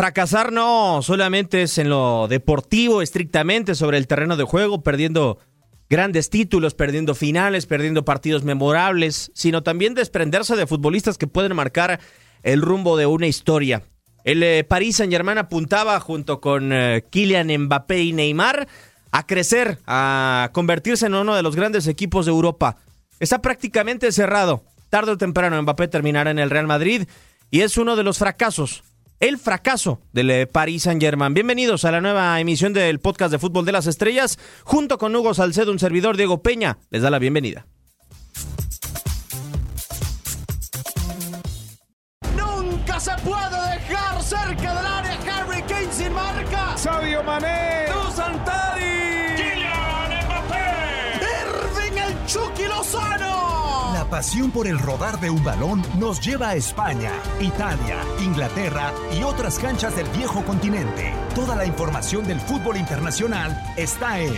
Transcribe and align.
Fracasar 0.00 0.50
no 0.50 1.02
solamente 1.02 1.60
es 1.60 1.76
en 1.76 1.90
lo 1.90 2.26
deportivo, 2.26 3.02
estrictamente 3.02 3.74
sobre 3.74 3.98
el 3.98 4.06
terreno 4.06 4.38
de 4.38 4.44
juego, 4.44 4.82
perdiendo 4.82 5.40
grandes 5.90 6.30
títulos, 6.30 6.72
perdiendo 6.72 7.14
finales, 7.14 7.66
perdiendo 7.66 8.02
partidos 8.02 8.42
memorables, 8.42 9.30
sino 9.34 9.62
también 9.62 9.92
desprenderse 9.92 10.56
de 10.56 10.66
futbolistas 10.66 11.18
que 11.18 11.26
pueden 11.26 11.54
marcar 11.54 12.00
el 12.42 12.62
rumbo 12.62 12.96
de 12.96 13.04
una 13.04 13.26
historia. 13.26 13.82
El 14.24 14.42
eh, 14.42 14.64
Paris 14.64 14.96
Saint-Germain 14.96 15.36
apuntaba 15.36 16.00
junto 16.00 16.40
con 16.40 16.72
eh, 16.72 17.04
Kylian 17.10 17.48
Mbappé 17.64 18.00
y 18.02 18.14
Neymar 18.14 18.68
a 19.12 19.26
crecer, 19.26 19.80
a 19.86 20.48
convertirse 20.54 21.04
en 21.04 21.14
uno 21.14 21.36
de 21.36 21.42
los 21.42 21.56
grandes 21.56 21.86
equipos 21.86 22.24
de 22.24 22.32
Europa. 22.32 22.78
Está 23.18 23.42
prácticamente 23.42 24.10
cerrado. 24.12 24.64
Tarde 24.88 25.12
o 25.12 25.18
temprano 25.18 25.60
Mbappé 25.60 25.88
terminará 25.88 26.30
en 26.30 26.38
el 26.38 26.48
Real 26.48 26.66
Madrid 26.66 27.06
y 27.50 27.60
es 27.60 27.76
uno 27.76 27.96
de 27.96 28.02
los 28.02 28.16
fracasos 28.16 28.82
el 29.20 29.38
fracaso 29.38 30.00
del 30.12 30.30
eh, 30.30 30.46
Paris 30.46 30.84
Saint-Germain. 30.84 31.34
Bienvenidos 31.34 31.84
a 31.84 31.92
la 31.92 32.00
nueva 32.00 32.40
emisión 32.40 32.72
del 32.72 33.00
podcast 33.00 33.30
de 33.30 33.38
Fútbol 33.38 33.66
de 33.66 33.72
las 33.72 33.86
Estrellas, 33.86 34.38
junto 34.64 34.98
con 34.98 35.14
Hugo 35.14 35.34
Salcedo, 35.34 35.70
un 35.70 35.78
servidor 35.78 36.16
Diego 36.16 36.42
Peña. 36.42 36.78
Les 36.90 37.02
da 37.02 37.10
la 37.10 37.18
bienvenida. 37.18 37.66
Nunca 42.34 42.98
se 42.98 43.12
puede 43.22 43.78
dejar 43.78 44.22
cerca 44.22 44.74
del 44.74 44.86
área 44.86 45.18
Harry 45.36 45.62
Kane 45.62 45.92
sin 45.92 46.12
marca. 46.14 46.76
Sabio 46.78 47.22
Mané. 47.22 47.69
Pasión 54.10 54.50
por 54.50 54.66
el 54.66 54.78
rodar 54.78 55.20
de 55.20 55.30
un 55.30 55.42
balón 55.44 55.82
nos 55.98 56.20
lleva 56.20 56.50
a 56.50 56.56
España, 56.56 57.12
Italia, 57.38 57.98
Inglaterra 58.18 58.92
y 59.16 59.22
otras 59.22 59.58
canchas 59.58 59.94
del 59.94 60.08
viejo 60.08 60.44
continente. 60.44 61.14
Toda 61.34 61.54
la 61.54 61.64
información 61.64 62.26
del 62.26 62.40
fútbol 62.40 62.76
internacional 62.76 63.56
está 63.76 64.20
en 64.20 64.34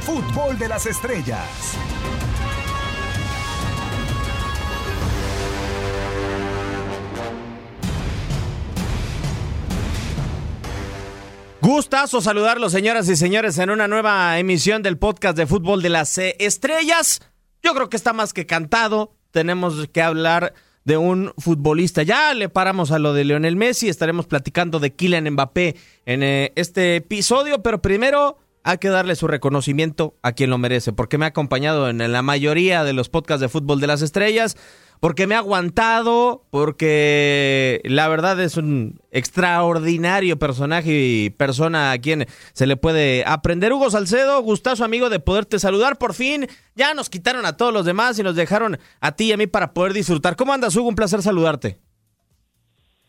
Fútbol 0.00 0.58
de 0.58 0.68
las 0.68 0.86
Estrellas. 0.86 1.78
Gustazo 11.60 12.20
saludarlos, 12.20 12.72
señoras 12.72 13.08
y 13.08 13.14
señores, 13.14 13.56
en 13.58 13.70
una 13.70 13.86
nueva 13.86 14.36
emisión 14.40 14.82
del 14.82 14.98
podcast 14.98 15.36
de 15.36 15.46
Fútbol 15.46 15.80
de 15.80 15.90
las 15.90 16.18
Estrellas. 16.18 17.20
Yo 17.62 17.74
creo 17.74 17.88
que 17.88 17.96
está 17.96 18.12
más 18.12 18.32
que 18.32 18.46
cantado. 18.46 19.14
Tenemos 19.32 19.88
que 19.88 20.02
hablar 20.02 20.54
de 20.84 20.96
un 20.96 21.32
futbolista. 21.38 22.02
Ya 22.02 22.34
le 22.34 22.48
paramos 22.48 22.90
a 22.92 22.98
lo 22.98 23.12
de 23.12 23.24
Lionel 23.24 23.56
Messi, 23.56 23.88
estaremos 23.88 24.26
platicando 24.26 24.78
de 24.78 24.92
Kylian 24.92 25.30
Mbappé 25.30 25.76
en 26.06 26.22
eh, 26.22 26.52
este 26.56 26.96
episodio, 26.96 27.62
pero 27.62 27.82
primero 27.82 28.38
hay 28.64 28.78
que 28.78 28.88
darle 28.88 29.16
su 29.16 29.26
reconocimiento 29.26 30.14
a 30.22 30.32
quien 30.32 30.50
lo 30.50 30.58
merece, 30.58 30.92
porque 30.92 31.18
me 31.18 31.24
ha 31.24 31.28
acompañado 31.28 31.88
en 31.88 32.12
la 32.12 32.22
mayoría 32.22 32.84
de 32.84 32.92
los 32.92 33.08
podcasts 33.08 33.40
de 33.40 33.48
fútbol 33.48 33.80
de 33.80 33.88
las 33.88 34.02
estrellas 34.02 34.56
porque 35.02 35.26
me 35.26 35.34
ha 35.34 35.38
aguantado, 35.38 36.42
porque 36.52 37.80
la 37.82 38.06
verdad 38.06 38.40
es 38.40 38.56
un 38.56 39.00
extraordinario 39.10 40.38
personaje 40.38 40.92
y 40.92 41.30
persona 41.30 41.90
a 41.90 41.98
quien 41.98 42.26
se 42.52 42.68
le 42.68 42.76
puede 42.76 43.24
aprender. 43.26 43.72
Hugo 43.72 43.90
Salcedo, 43.90 44.40
gustazo 44.42 44.84
amigo 44.84 45.10
de 45.10 45.18
poderte 45.18 45.58
saludar. 45.58 45.98
Por 45.98 46.14
fin 46.14 46.46
ya 46.76 46.94
nos 46.94 47.10
quitaron 47.10 47.46
a 47.46 47.56
todos 47.56 47.72
los 47.74 47.84
demás 47.84 48.16
y 48.20 48.22
nos 48.22 48.36
dejaron 48.36 48.78
a 49.00 49.16
ti 49.16 49.24
y 49.24 49.32
a 49.32 49.36
mí 49.36 49.48
para 49.48 49.74
poder 49.74 49.92
disfrutar. 49.92 50.36
¿Cómo 50.36 50.52
andas, 50.52 50.76
Hugo? 50.76 50.90
Un 50.90 50.94
placer 50.94 51.20
saludarte. 51.20 51.78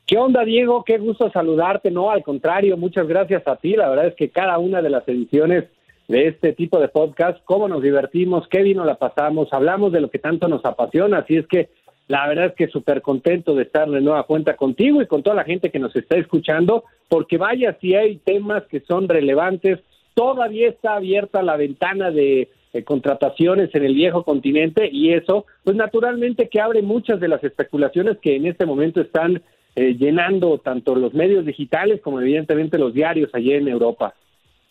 ¿Qué 0.08 0.18
onda, 0.18 0.44
Diego? 0.44 0.84
Qué 0.84 0.98
gusto 0.98 1.30
saludarte. 1.30 1.92
No, 1.92 2.10
al 2.10 2.24
contrario, 2.24 2.76
muchas 2.76 3.08
gracias 3.08 3.48
a 3.48 3.58
ti. 3.58 3.76
La 3.76 3.90
verdad 3.90 4.08
es 4.08 4.16
que 4.16 4.32
cada 4.32 4.58
una 4.58 4.82
de 4.82 4.90
las 4.90 5.08
ediciones 5.08 5.66
de 6.08 6.28
este 6.28 6.54
tipo 6.54 6.80
de 6.80 6.88
podcast, 6.88 7.40
cómo 7.46 7.68
nos 7.68 7.84
divertimos, 7.84 8.48
qué 8.50 8.64
vino 8.64 8.84
la 8.84 8.96
pasamos, 8.96 9.48
hablamos 9.52 9.92
de 9.92 10.02
lo 10.02 10.10
que 10.10 10.18
tanto 10.18 10.48
nos 10.48 10.66
apasiona. 10.66 11.20
Así 11.20 11.38
es 11.38 11.46
que 11.48 11.70
la 12.08 12.28
verdad 12.28 12.48
es 12.48 12.54
que 12.54 12.68
súper 12.68 13.02
contento 13.02 13.56
de 13.56 13.64
estar 13.64 13.90
de 13.90 14.02
nueva 14.02 14.24
cuenta 14.24 14.56
contigo 14.56 15.02
y 15.02 15.08
con 15.08 15.24
toda 15.24 15.36
la 15.36 15.46
gente 15.46 15.72
que 15.72 15.80
nos 15.80 15.96
está 15.96 16.18
escuchando, 16.18 16.84
porque 17.08 17.38
vaya 17.38 17.78
si 17.80 17.96
hay 17.96 18.18
temas 18.18 18.64
que 18.64 18.82
son 18.82 19.08
relevantes, 19.08 19.80
todavía 20.14 20.70
está 20.70 20.96
abierta 20.96 21.42
la 21.42 21.58
ventana 21.58 22.12
de, 22.12 22.50
contrataciones 22.86 23.70
en 23.76 23.84
el 23.86 23.94
viejo 23.94 24.24
continente 24.24 24.90
y 24.92 25.14
eso, 25.14 25.46
pues 25.64 25.78
naturalmente 25.78 26.50
que 26.50 26.60
abre 26.60 26.82
muchas 26.82 27.20
de 27.20 27.28
las 27.28 27.44
especulaciones 27.44 28.18
que 28.18 28.36
en 28.36 28.48
este 28.48 28.66
momento 28.66 29.00
están 29.00 29.44
eh, 29.76 29.94
llenando 29.94 30.58
tanto 30.58 30.96
los 30.96 31.14
medios 31.14 31.46
digitales 31.46 32.02
como 32.02 32.20
evidentemente 32.20 32.80
los 32.80 32.92
diarios 32.92 33.30
allí 33.34 33.54
en 33.54 33.68
Europa. 33.68 34.16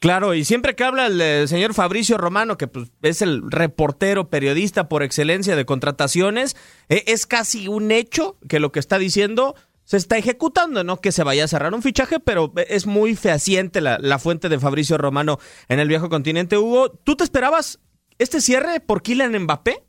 Claro, 0.03 0.35
y 0.35 0.43
siempre 0.43 0.75
que 0.75 0.83
habla 0.83 1.07
el, 1.07 1.47
señor 1.47 1.75
Fabricio 1.75 2.19
Romano, 2.19 2.57
que 2.57 2.67
pues, 2.67 2.91
es 3.03 3.23
el 3.23 3.49
reportero, 3.49 4.29
periodista 4.31 4.89
por 4.89 5.05
excelencia 5.05 5.55
de 5.55 5.65
contrataciones, 5.65 6.57
eh, 6.89 7.05
es 7.07 7.25
casi 7.25 7.69
un 7.69 7.93
hecho 7.93 8.37
que 8.49 8.59
lo 8.59 8.73
que 8.73 8.81
está 8.81 8.99
diciendo 8.99 9.55
se 9.85 9.97
está 9.97 10.19
ejecutando, 10.19 10.83
no 10.83 10.97
que 10.97 11.13
se 11.13 11.23
vaya 11.23 11.45
a 11.45 11.49
cerrar 11.49 11.73
un 11.73 11.83
fichaje, 11.83 12.19
pero 12.19 12.53
es 12.69 12.85
muy 12.85 13.15
fehaciente 13.15 13.81
la, 13.81 13.97
la 14.01 14.19
fuente 14.19 14.49
de 14.49 14.59
Fabricio 14.59 14.99
Romano 14.99 15.39
en 15.69 15.79
el 15.79 15.87
viejo 15.87 16.09
continente. 16.09 16.59
Hugo, 16.59 16.91
¿tú 16.91 17.15
te 17.15 17.23
esperabas 17.23 17.81
este 18.19 18.41
cierre 18.41 18.81
por 18.81 19.03
Kylian 19.03 19.39
Mbappé? 19.45 19.85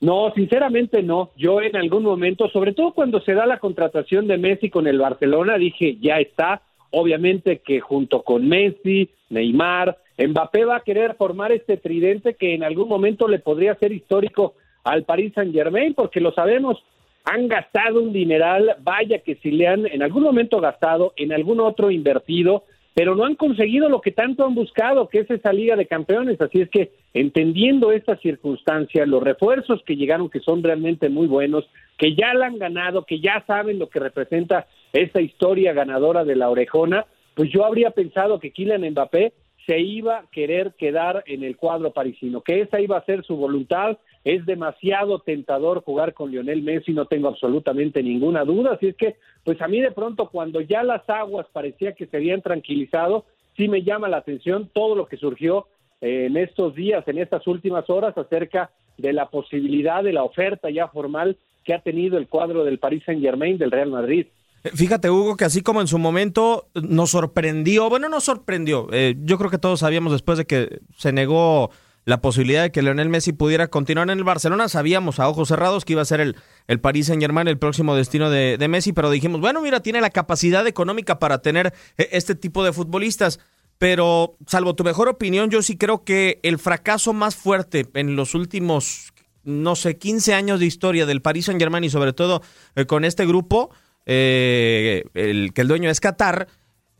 No, 0.00 0.32
sinceramente 0.36 1.02
no. 1.02 1.32
Yo 1.36 1.60
en 1.60 1.74
algún 1.74 2.04
momento, 2.04 2.48
sobre 2.50 2.72
todo 2.72 2.92
cuando 2.92 3.20
se 3.20 3.34
da 3.34 3.46
la 3.46 3.58
contratación 3.58 4.28
de 4.28 4.38
Messi 4.38 4.70
con 4.70 4.86
el 4.86 5.00
Barcelona, 5.00 5.58
dije, 5.58 5.98
ya 6.00 6.18
está, 6.20 6.62
Obviamente 6.92 7.58
que 7.58 7.80
junto 7.80 8.22
con 8.22 8.46
Messi, 8.48 9.10
Neymar, 9.30 9.98
Mbappé 10.18 10.64
va 10.64 10.76
a 10.76 10.82
querer 10.82 11.14
formar 11.14 11.50
este 11.52 11.76
tridente 11.78 12.34
que 12.34 12.54
en 12.54 12.62
algún 12.62 12.88
momento 12.88 13.26
le 13.28 13.38
podría 13.38 13.74
ser 13.76 13.92
histórico 13.92 14.54
al 14.84 15.04
Paris 15.04 15.32
Saint 15.34 15.54
Germain, 15.54 15.94
porque 15.94 16.20
lo 16.20 16.32
sabemos, 16.32 16.84
han 17.24 17.48
gastado 17.48 18.02
un 18.02 18.12
dineral, 18.12 18.76
vaya 18.82 19.20
que 19.20 19.36
si 19.36 19.50
le 19.52 19.68
han 19.68 19.86
en 19.86 20.02
algún 20.02 20.22
momento 20.22 20.60
gastado, 20.60 21.12
en 21.16 21.32
algún 21.32 21.60
otro 21.60 21.90
invertido, 21.90 22.64
pero 22.94 23.14
no 23.14 23.24
han 23.24 23.36
conseguido 23.36 23.88
lo 23.88 24.00
que 24.00 24.12
tanto 24.12 24.44
han 24.44 24.54
buscado, 24.54 25.08
que 25.08 25.20
es 25.20 25.30
esa 25.30 25.52
Liga 25.52 25.76
de 25.76 25.86
Campeones. 25.86 26.38
Así 26.40 26.60
es 26.60 26.68
que, 26.68 26.90
entendiendo 27.14 27.90
esta 27.90 28.16
circunstancia, 28.16 29.06
los 29.06 29.22
refuerzos 29.22 29.82
que 29.84 29.96
llegaron, 29.96 30.28
que 30.28 30.40
son 30.40 30.62
realmente 30.62 31.08
muy 31.08 31.26
buenos, 31.26 31.64
que 31.96 32.14
ya 32.14 32.34
la 32.34 32.46
han 32.46 32.58
ganado, 32.58 33.04
que 33.06 33.20
ya 33.20 33.42
saben 33.46 33.78
lo 33.78 33.88
que 33.88 33.98
representa 33.98 34.66
esta 34.92 35.20
historia 35.20 35.72
ganadora 35.72 36.24
de 36.24 36.36
la 36.36 36.50
orejona, 36.50 37.06
pues 37.34 37.50
yo 37.50 37.64
habría 37.64 37.90
pensado 37.90 38.38
que 38.38 38.50
Kylian 38.50 38.90
Mbappé 38.90 39.32
se 39.66 39.78
iba 39.78 40.18
a 40.18 40.26
querer 40.30 40.74
quedar 40.76 41.22
en 41.26 41.44
el 41.44 41.56
cuadro 41.56 41.92
parisino, 41.92 42.40
que 42.40 42.60
esa 42.60 42.80
iba 42.80 42.96
a 42.96 43.04
ser 43.04 43.24
su 43.24 43.36
voluntad. 43.36 43.98
Es 44.24 44.44
demasiado 44.44 45.20
tentador 45.20 45.82
jugar 45.82 46.14
con 46.14 46.30
Lionel 46.30 46.62
Messi, 46.62 46.92
no 46.92 47.06
tengo 47.06 47.28
absolutamente 47.28 48.02
ninguna 48.02 48.44
duda. 48.44 48.72
Así 48.74 48.88
es 48.88 48.96
que, 48.96 49.16
pues 49.44 49.60
a 49.60 49.68
mí 49.68 49.80
de 49.80 49.92
pronto, 49.92 50.28
cuando 50.30 50.60
ya 50.60 50.82
las 50.82 51.08
aguas 51.08 51.46
parecía 51.52 51.92
que 51.92 52.06
se 52.06 52.16
habían 52.16 52.42
tranquilizado, 52.42 53.24
sí 53.56 53.68
me 53.68 53.82
llama 53.82 54.08
la 54.08 54.18
atención 54.18 54.68
todo 54.72 54.94
lo 54.94 55.06
que 55.06 55.16
surgió 55.16 55.66
eh, 56.00 56.26
en 56.26 56.36
estos 56.36 56.74
días, 56.74 57.06
en 57.06 57.18
estas 57.18 57.46
últimas 57.46 57.88
horas, 57.88 58.16
acerca 58.16 58.70
de 58.98 59.12
la 59.12 59.26
posibilidad 59.26 60.02
de 60.02 60.12
la 60.12 60.24
oferta 60.24 60.70
ya 60.70 60.88
formal 60.88 61.36
que 61.64 61.74
ha 61.74 61.80
tenido 61.80 62.18
el 62.18 62.28
cuadro 62.28 62.64
del 62.64 62.78
Paris 62.78 63.04
Saint 63.04 63.22
Germain 63.22 63.58
del 63.58 63.70
Real 63.70 63.90
Madrid. 63.90 64.26
Fíjate, 64.62 65.10
Hugo, 65.10 65.36
que 65.36 65.44
así 65.44 65.62
como 65.62 65.80
en 65.80 65.88
su 65.88 65.98
momento 65.98 66.68
nos 66.74 67.10
sorprendió, 67.10 67.88
bueno, 67.88 68.08
nos 68.08 68.24
sorprendió, 68.24 68.86
eh, 68.92 69.16
yo 69.18 69.36
creo 69.36 69.50
que 69.50 69.58
todos 69.58 69.80
sabíamos 69.80 70.12
después 70.12 70.38
de 70.38 70.44
que 70.44 70.80
se 70.96 71.12
negó 71.12 71.70
la 72.04 72.20
posibilidad 72.20 72.62
de 72.62 72.72
que 72.72 72.82
Leonel 72.82 73.08
Messi 73.08 73.32
pudiera 73.32 73.68
continuar 73.68 74.10
en 74.10 74.18
el 74.18 74.24
Barcelona, 74.24 74.68
sabíamos 74.68 75.20
a 75.20 75.28
ojos 75.28 75.48
cerrados 75.48 75.84
que 75.84 75.92
iba 75.94 76.02
a 76.02 76.06
ser 76.06 76.20
el, 76.20 76.36
el 76.66 76.80
Paris 76.80 77.06
Saint 77.06 77.22
Germain 77.22 77.48
el 77.48 77.58
próximo 77.58 77.94
destino 77.94 78.30
de, 78.30 78.56
de 78.58 78.68
Messi, 78.68 78.92
pero 78.92 79.10
dijimos, 79.10 79.40
bueno, 79.40 79.60
mira, 79.62 79.80
tiene 79.80 80.00
la 80.00 80.10
capacidad 80.10 80.66
económica 80.66 81.18
para 81.18 81.42
tener 81.42 81.72
eh, 81.98 82.08
este 82.12 82.34
tipo 82.34 82.64
de 82.64 82.72
futbolistas. 82.72 83.40
Pero, 83.78 84.36
salvo 84.46 84.76
tu 84.76 84.84
mejor 84.84 85.08
opinión, 85.08 85.50
yo 85.50 85.60
sí 85.60 85.76
creo 85.76 86.04
que 86.04 86.38
el 86.44 86.60
fracaso 86.60 87.12
más 87.12 87.34
fuerte 87.34 87.88
en 87.94 88.14
los 88.14 88.36
últimos, 88.36 89.12
no 89.42 89.74
sé, 89.74 89.98
15 89.98 90.34
años 90.34 90.60
de 90.60 90.66
historia 90.66 91.04
del 91.04 91.20
Paris 91.20 91.46
Saint 91.46 91.60
Germain 91.60 91.82
y 91.82 91.90
sobre 91.90 92.12
todo 92.12 92.42
eh, 92.76 92.86
con 92.86 93.04
este 93.04 93.26
grupo, 93.26 93.70
eh, 94.06 95.04
el, 95.14 95.52
que 95.52 95.60
el 95.62 95.68
dueño 95.68 95.90
es 95.90 96.00
Qatar, 96.00 96.48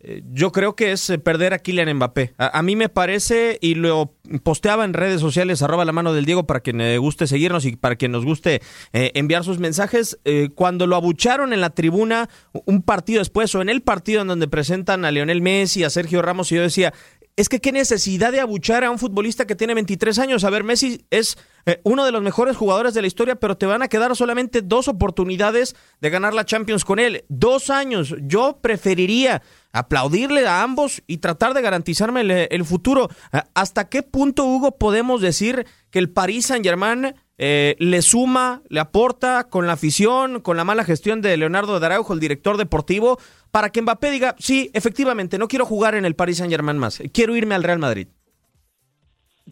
eh, 0.00 0.22
yo 0.32 0.50
creo 0.50 0.75
que 0.75 0.93
es 0.93 1.08
eh, 1.10 1.19
perder 1.19 1.54
a 1.54 1.58
Kylian 1.58 1.94
Mbappé. 1.94 2.34
A, 2.37 2.62
mí 2.62 2.75
me 2.75 2.88
parece, 2.88 3.58
y 3.60 3.75
lo 3.75 4.14
posteaba 4.43 4.84
en 4.84 4.94
redes 4.94 5.20
sociales, 5.20 5.62
arroba 5.62 5.84
la 5.84 5.93
mano 5.93 6.12
del 6.12 6.25
Diego 6.25 6.46
para 6.46 6.60
quien 6.60 6.78
le 6.78 6.99
guste 6.99 7.26
seguirnos 7.26 7.64
y 7.64 7.76
para 7.76 7.96
quien 7.96 8.12
nos 8.12 8.25
guste 8.25 8.62
enviar 8.93 9.44
sus 9.44 9.58
mensajes. 9.58 10.19
cuando 10.54 10.87
lo 10.87 10.96
abucharon 10.96 11.52
en 11.52 11.60
la 11.60 11.70
tribuna 11.70 12.28
un 12.52 12.82
partido 12.82 13.20
después 13.20 13.54
o 13.54 13.62
en 13.62 13.69
el 13.69 13.82
partido 13.82 14.22
en 14.22 14.28
donde 14.28 14.49
presentan 14.49 15.04
a 15.04 15.12
Lionel 15.12 15.43
Messi, 15.43 15.84
a 15.84 15.90
Sergio 15.90 16.20
Ramos, 16.20 16.50
y 16.50 16.56
yo 16.56 16.62
decía, 16.62 16.93
es 17.37 17.49
que 17.49 17.61
qué 17.61 17.73
necesidad 17.73 18.31
de 18.31 18.40
abuchar 18.40 18.84
a 18.84 18.90
un 18.90 18.99
futbolista 18.99 19.46
que 19.46 19.56
tiene 19.56 19.75
23 19.75 20.19
años. 20.19 20.44
A 20.44 20.50
ver, 20.50 20.64
Messi 20.64 21.06
es 21.11 21.38
eh, 21.64 21.81
uno 21.82 22.05
de 22.05 22.12
los 22.12 22.23
mejores 22.23 22.56
jugadores 22.56 22.93
de 22.93 23.00
la 23.00 23.06
historia, 23.06 23.37
pero 23.37 23.56
te 23.56 23.64
van 23.64 23.82
a 23.82 23.88
quedar 23.88 24.14
solamente 24.17 24.61
dos 24.61 24.87
oportunidades 24.88 25.75
de 26.00 26.11
ganar 26.11 26.34
la 26.34 26.44
Champions 26.44 26.84
con 26.84 26.99
él. 26.99 27.25
Dos 27.29 27.70
años. 27.70 28.14
Yo 28.20 28.58
preferiría 28.61 29.43
aplaudirle 29.73 30.46
a 30.46 30.62
ambos 30.62 31.02
y 31.06 31.19
tratar 31.19 31.55
de 31.55 31.62
garantizarme 31.62 32.20
el, 32.20 32.64
futuro. 32.67 33.08
¿Hasta 33.55 33.88
qué 33.88 34.02
punto, 34.02 34.44
Hugo, 34.44 34.76
podemos 34.76 35.23
decir 35.23 35.67
que 35.90 35.99
el 35.99 36.11
Paris 36.11 36.46
Saint-Germain 36.46 37.14
eh, 37.38 37.76
le 37.78 38.02
suma, 38.02 38.62
le 38.69 38.81
aporta 38.81 39.49
con 39.49 39.67
la 39.67 39.73
afición, 39.73 40.40
con 40.40 40.56
la 40.58 40.64
mala 40.64 40.85
gestión 40.85 41.23
de 41.23 41.37
Leonardo 41.37 41.81
de 41.81 41.87
Araujo, 41.87 42.12
el 42.12 42.20
director 42.20 42.58
deportivo, 42.58 43.19
para 43.52 43.70
que 43.70 43.82
Mbappé 43.82 44.10
diga, 44.10 44.34
sí, 44.38 44.70
efectivamente, 44.75 45.38
no 45.38 45.46
quiero 45.46 45.64
jugar 45.64 45.94
en 45.94 46.04
el 46.04 46.16
Paris 46.16 46.38
Saint 46.38 46.50
Germain 46.50 46.78
más, 46.78 47.00
quiero 47.12 47.37
irme 47.37 47.54
al 47.54 47.62
Real 47.62 47.78
Madrid? 47.78 48.08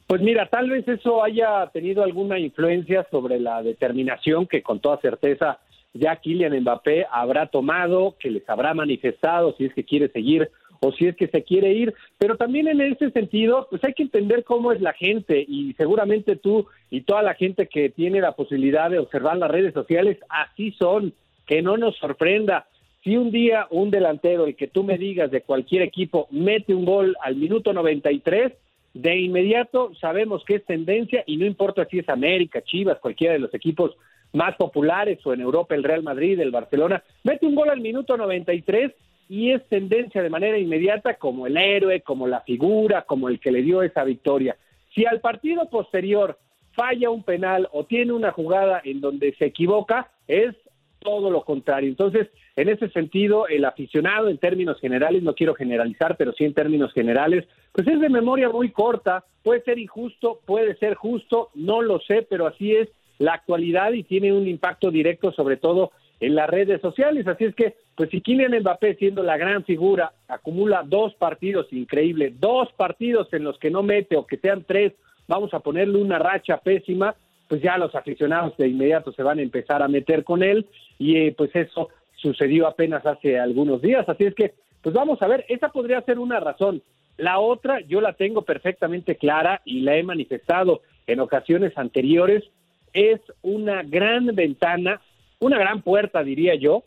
Pues 0.07 0.23
mira, 0.23 0.49
tal 0.49 0.71
vez 0.71 0.89
eso 0.89 1.23
haya 1.23 1.69
tenido 1.73 2.03
alguna 2.03 2.39
influencia 2.39 3.07
sobre 3.11 3.39
la 3.39 3.63
determinación 3.63 4.47
que 4.47 4.63
con 4.63 4.81
toda 4.81 5.01
certeza 5.01 5.61
ya 5.93 6.17
Kylian 6.17 6.59
Mbappé 6.61 7.07
habrá 7.11 7.47
tomado, 7.47 8.17
que 8.19 8.31
les 8.31 8.49
habrá 8.49 8.75
manifestado 8.75 9.55
si 9.57 9.67
es 9.67 9.75
que 9.75 9.85
quiere 9.85 10.09
seguir 10.09 10.51
o 10.81 10.93
si 10.93 11.07
es 11.07 11.17
que 11.17 11.29
se 11.29 11.43
quiere 11.43 11.73
ir, 11.75 11.95
pero 12.17 12.37
también 12.37 12.67
en 12.69 12.81
ese 12.81 13.11
sentido, 13.11 13.67
pues 13.69 13.85
hay 13.85 13.93
que 13.93 14.05
entender 14.05 14.45
cómo 14.45 14.73
es 14.73 14.81
la 14.81 14.95
gente 14.95 15.45
y 15.47 15.75
seguramente 15.75 16.37
tú 16.37 16.67
y 16.89 17.03
toda 17.03 17.23
la 17.23 17.35
gente 17.35 17.67
que 17.67 17.91
tiene 17.91 18.21
la 18.21 18.33
posibilidad 18.33 18.89
de 18.89 18.99
observar 18.99 19.37
las 19.37 19.51
redes 19.51 19.75
sociales, 19.75 20.17
así 20.31 20.73
son, 20.73 21.13
que 21.47 21.61
no 21.61 21.77
nos 21.77 21.97
sorprenda. 21.99 22.67
Si 23.03 23.17
un 23.17 23.31
día 23.31 23.67
un 23.71 23.91
delantero, 23.91 24.45
el 24.45 24.57
que 24.57 24.67
tú 24.67 24.85
me 24.85 24.99
digas 24.99 25.31
de 25.31 25.41
cualquier 25.41 25.83
equipo, 25.83 26.29
mete 26.31 26.75
un 26.75 26.85
gol 26.85 27.17
al 27.23 27.37
minuto 27.37 27.73
93, 27.73 28.53
de 28.93 29.19
inmediato 29.19 29.95
sabemos 29.95 30.45
que 30.45 30.57
es 30.57 30.65
tendencia 30.65 31.23
y 31.27 31.37
no 31.37 31.47
importa 31.47 31.87
si 31.87 32.01
es 32.01 32.09
América, 32.09 32.61
Chivas, 32.63 32.99
cualquiera 32.99 33.35
de 33.35 33.39
los 33.39 33.55
equipos 33.55 33.97
más 34.33 34.57
populares 34.57 35.19
o 35.25 35.33
en 35.33 35.41
Europa 35.41 35.75
el 35.75 35.85
Real 35.85 36.03
Madrid, 36.03 36.39
el 36.41 36.51
Barcelona, 36.51 37.03
mete 37.25 37.47
un 37.47 37.55
gol 37.55 37.71
al 37.71 37.81
minuto 37.81 38.17
93 38.17 38.93
y 39.29 39.53
es 39.53 39.67
tendencia 39.69 40.23
de 40.23 40.29
manera 40.29 40.59
inmediata 40.59 41.15
como 41.15 41.47
el 41.47 41.57
héroe, 41.57 42.03
como 42.03 42.27
la 42.27 42.41
figura, 42.41 43.03
como 43.03 43.29
el 43.29 43.41
que 43.41 43.53
le 43.53 43.63
dio 43.63 43.83
esa 43.83 44.05
victoria. 44.05 44.57
Si 44.95 45.07
al 45.07 45.21
partido 45.21 45.71
posterior 45.71 46.37
falla 46.73 47.11
un 47.11 47.23
penal 47.23 47.69
o 47.73 47.85
tiene 47.85 48.13
una 48.13 48.33
jugada 48.33 48.81
en 48.85 49.01
donde 49.01 49.33
se 49.37 49.47
equivoca, 49.47 50.11
es 50.27 50.55
todo 51.01 51.31
lo 51.31 51.45
contrario. 51.45 51.89
Entonces, 51.89 52.29
en 52.57 52.69
ese 52.69 52.89
sentido, 52.91 53.49
el 53.49 53.65
aficionado 53.65 54.29
en 54.29 54.39
términos 54.39 54.79
generales, 54.81 55.23
no 55.23 55.35
quiero 55.35 55.55
generalizar, 55.55 56.17
pero 56.17 56.33
sí 56.33 56.45
en 56.45 56.55
términos 56.55 56.93
generales, 56.93 57.47
pues 57.73 57.89
es 57.89 58.01
de 58.01 58.09
memoria 58.09 58.49
muy 58.49 58.71
corta, 58.71 59.25
puede 59.43 59.63
ser 59.63 59.79
injusto, 59.79 60.41
puede 60.47 60.77
ser 60.77 60.95
justo, 60.95 61.51
no 61.55 61.83
lo 61.83 62.01
sé, 62.01 62.27
pero 62.29 62.47
así 62.47 62.75
es 62.75 62.89
la 63.19 63.35
actualidad 63.35 63.93
y 63.93 64.03
tiene 64.03 64.33
un 64.33 64.49
impacto 64.49 64.91
directo 64.91 65.33
sobre 65.33 65.57
todo 65.57 65.93
en 66.21 66.35
las 66.35 66.49
redes 66.49 66.81
sociales. 66.81 67.27
Así 67.27 67.45
es 67.45 67.55
que, 67.55 67.75
pues 67.97 68.11
si 68.11 68.21
Kylian 68.21 68.59
Mbappé, 68.61 68.95
siendo 68.97 69.23
la 69.23 69.37
gran 69.37 69.65
figura, 69.65 70.13
acumula 70.29 70.83
dos 70.87 71.15
partidos 71.15 71.67
increíbles, 71.73 72.39
dos 72.39 72.73
partidos 72.75 73.33
en 73.33 73.45
los 73.45 73.59
que 73.59 73.71
no 73.71 73.83
mete 73.83 74.17
o 74.17 74.27
que 74.27 74.37
sean 74.37 74.65
tres, 74.67 74.93
vamos 75.27 75.53
a 75.55 75.61
ponerle 75.61 75.99
una 75.99 76.19
racha 76.19 76.59
pésima, 76.59 77.15
pues 77.51 77.61
ya 77.63 77.77
los 77.79 77.93
aficionados 77.97 78.57
de 78.59 78.69
inmediato 78.69 79.11
se 79.11 79.25
van 79.25 79.41
a 79.41 79.43
empezar 79.43 79.83
a 79.83 79.89
meter 79.89 80.23
con 80.23 80.45
él 80.45 80.69
y 81.01 81.17
eh, 81.17 81.35
pues 81.37 81.51
eso 81.57 81.89
sucedió 82.15 82.69
apenas 82.69 83.05
hace 83.05 83.41
algunos 83.41 83.83
días. 83.83 84.09
Así 84.09 84.23
es 84.23 84.37
que, 84.37 84.55
pues 84.83 84.95
vamos 84.95 85.21
a 85.21 85.27
ver, 85.27 85.45
esa 85.49 85.71
podría 85.71 86.01
ser 86.03 86.21
una 86.21 86.39
razón. 86.39 86.81
La 87.17 87.41
otra 87.41 87.81
yo 87.81 88.01
la 88.01 88.13
tengo 88.13 88.43
perfectamente 88.43 89.17
clara 89.17 89.63
y 89.65 89.81
la 89.81 89.97
he 89.97 90.05
manifestado 90.05 90.83
en 91.09 91.19
ocasiones 91.19 91.77
anteriores, 91.77 92.45
es 92.93 93.21
una 93.43 93.83
gran 93.83 94.27
ventana, 94.27 95.01
una 95.41 95.59
gran 95.59 95.83
puerta, 95.83 96.23
diría 96.23 96.55
yo, 96.55 96.85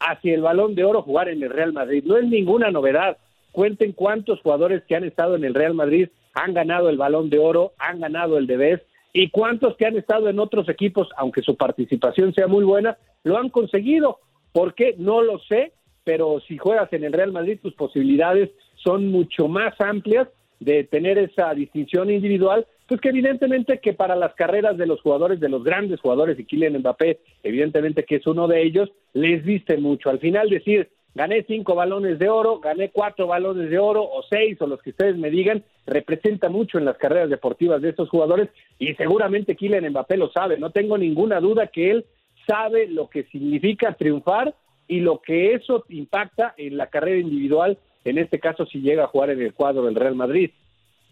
hacia 0.00 0.34
el 0.34 0.40
balón 0.40 0.74
de 0.74 0.84
oro 0.84 1.02
jugar 1.02 1.28
en 1.28 1.42
el 1.42 1.50
Real 1.50 1.74
Madrid. 1.74 2.02
No 2.06 2.16
es 2.16 2.24
ninguna 2.24 2.70
novedad. 2.70 3.18
Cuenten 3.52 3.92
cuántos 3.92 4.40
jugadores 4.40 4.84
que 4.84 4.96
han 4.96 5.04
estado 5.04 5.36
en 5.36 5.44
el 5.44 5.52
Real 5.52 5.74
Madrid 5.74 6.08
han 6.32 6.54
ganado 6.54 6.88
el 6.88 6.96
balón 6.96 7.28
de 7.28 7.38
oro, 7.38 7.72
han 7.76 8.00
ganado 8.00 8.38
el 8.38 8.46
de 8.46 8.56
Best, 8.56 8.87
y 9.12 9.30
cuántos 9.30 9.76
que 9.76 9.86
han 9.86 9.96
estado 9.96 10.28
en 10.28 10.38
otros 10.38 10.68
equipos, 10.68 11.08
aunque 11.16 11.42
su 11.42 11.56
participación 11.56 12.34
sea 12.34 12.46
muy 12.46 12.64
buena, 12.64 12.98
lo 13.24 13.38
han 13.38 13.48
conseguido. 13.48 14.18
¿Por 14.52 14.74
qué? 14.74 14.94
No 14.98 15.22
lo 15.22 15.38
sé, 15.40 15.72
pero 16.04 16.40
si 16.46 16.58
juegas 16.58 16.92
en 16.92 17.04
el 17.04 17.12
Real 17.12 17.32
Madrid, 17.32 17.58
tus 17.62 17.74
posibilidades 17.74 18.50
son 18.76 19.08
mucho 19.08 19.48
más 19.48 19.78
amplias 19.80 20.28
de 20.60 20.84
tener 20.84 21.18
esa 21.18 21.52
distinción 21.54 22.10
individual, 22.10 22.66
pues 22.86 23.00
que 23.00 23.10
evidentemente 23.10 23.78
que 23.78 23.92
para 23.92 24.16
las 24.16 24.34
carreras 24.34 24.76
de 24.76 24.86
los 24.86 25.00
jugadores, 25.00 25.40
de 25.40 25.48
los 25.48 25.62
grandes 25.62 26.00
jugadores, 26.00 26.38
y 26.38 26.44
Kylian 26.44 26.78
Mbappé, 26.78 27.20
evidentemente 27.42 28.04
que 28.04 28.16
es 28.16 28.26
uno 28.26 28.48
de 28.48 28.62
ellos, 28.62 28.90
les 29.12 29.44
viste 29.44 29.76
mucho. 29.76 30.10
Al 30.10 30.18
final 30.18 30.48
decir, 30.48 30.88
gané 31.18 31.42
cinco 31.48 31.74
balones 31.74 32.20
de 32.20 32.28
oro, 32.28 32.60
gané 32.60 32.90
cuatro 32.90 33.26
balones 33.26 33.68
de 33.68 33.78
oro, 33.78 34.04
o 34.04 34.22
seis, 34.30 34.56
o 34.62 34.68
los 34.68 34.80
que 34.80 34.90
ustedes 34.90 35.16
me 35.16 35.30
digan, 35.30 35.64
representa 35.84 36.48
mucho 36.48 36.78
en 36.78 36.84
las 36.84 36.96
carreras 36.96 37.28
deportivas 37.28 37.82
de 37.82 37.90
estos 37.90 38.08
jugadores, 38.08 38.48
y 38.78 38.94
seguramente 38.94 39.56
Kylian 39.56 39.90
Mbappé 39.90 40.16
lo 40.16 40.30
sabe, 40.30 40.58
no 40.58 40.70
tengo 40.70 40.96
ninguna 40.96 41.40
duda 41.40 41.66
que 41.66 41.90
él 41.90 42.06
sabe 42.46 42.86
lo 42.86 43.10
que 43.10 43.24
significa 43.24 43.94
triunfar 43.94 44.54
y 44.86 45.00
lo 45.00 45.20
que 45.20 45.54
eso 45.54 45.84
impacta 45.88 46.54
en 46.56 46.76
la 46.76 46.86
carrera 46.86 47.18
individual 47.18 47.78
en 48.04 48.16
este 48.16 48.38
caso 48.38 48.64
si 48.64 48.78
llega 48.78 49.04
a 49.04 49.08
jugar 49.08 49.30
en 49.30 49.42
el 49.42 49.52
cuadro 49.52 49.82
del 49.82 49.96
Real 49.96 50.14
Madrid. 50.14 50.52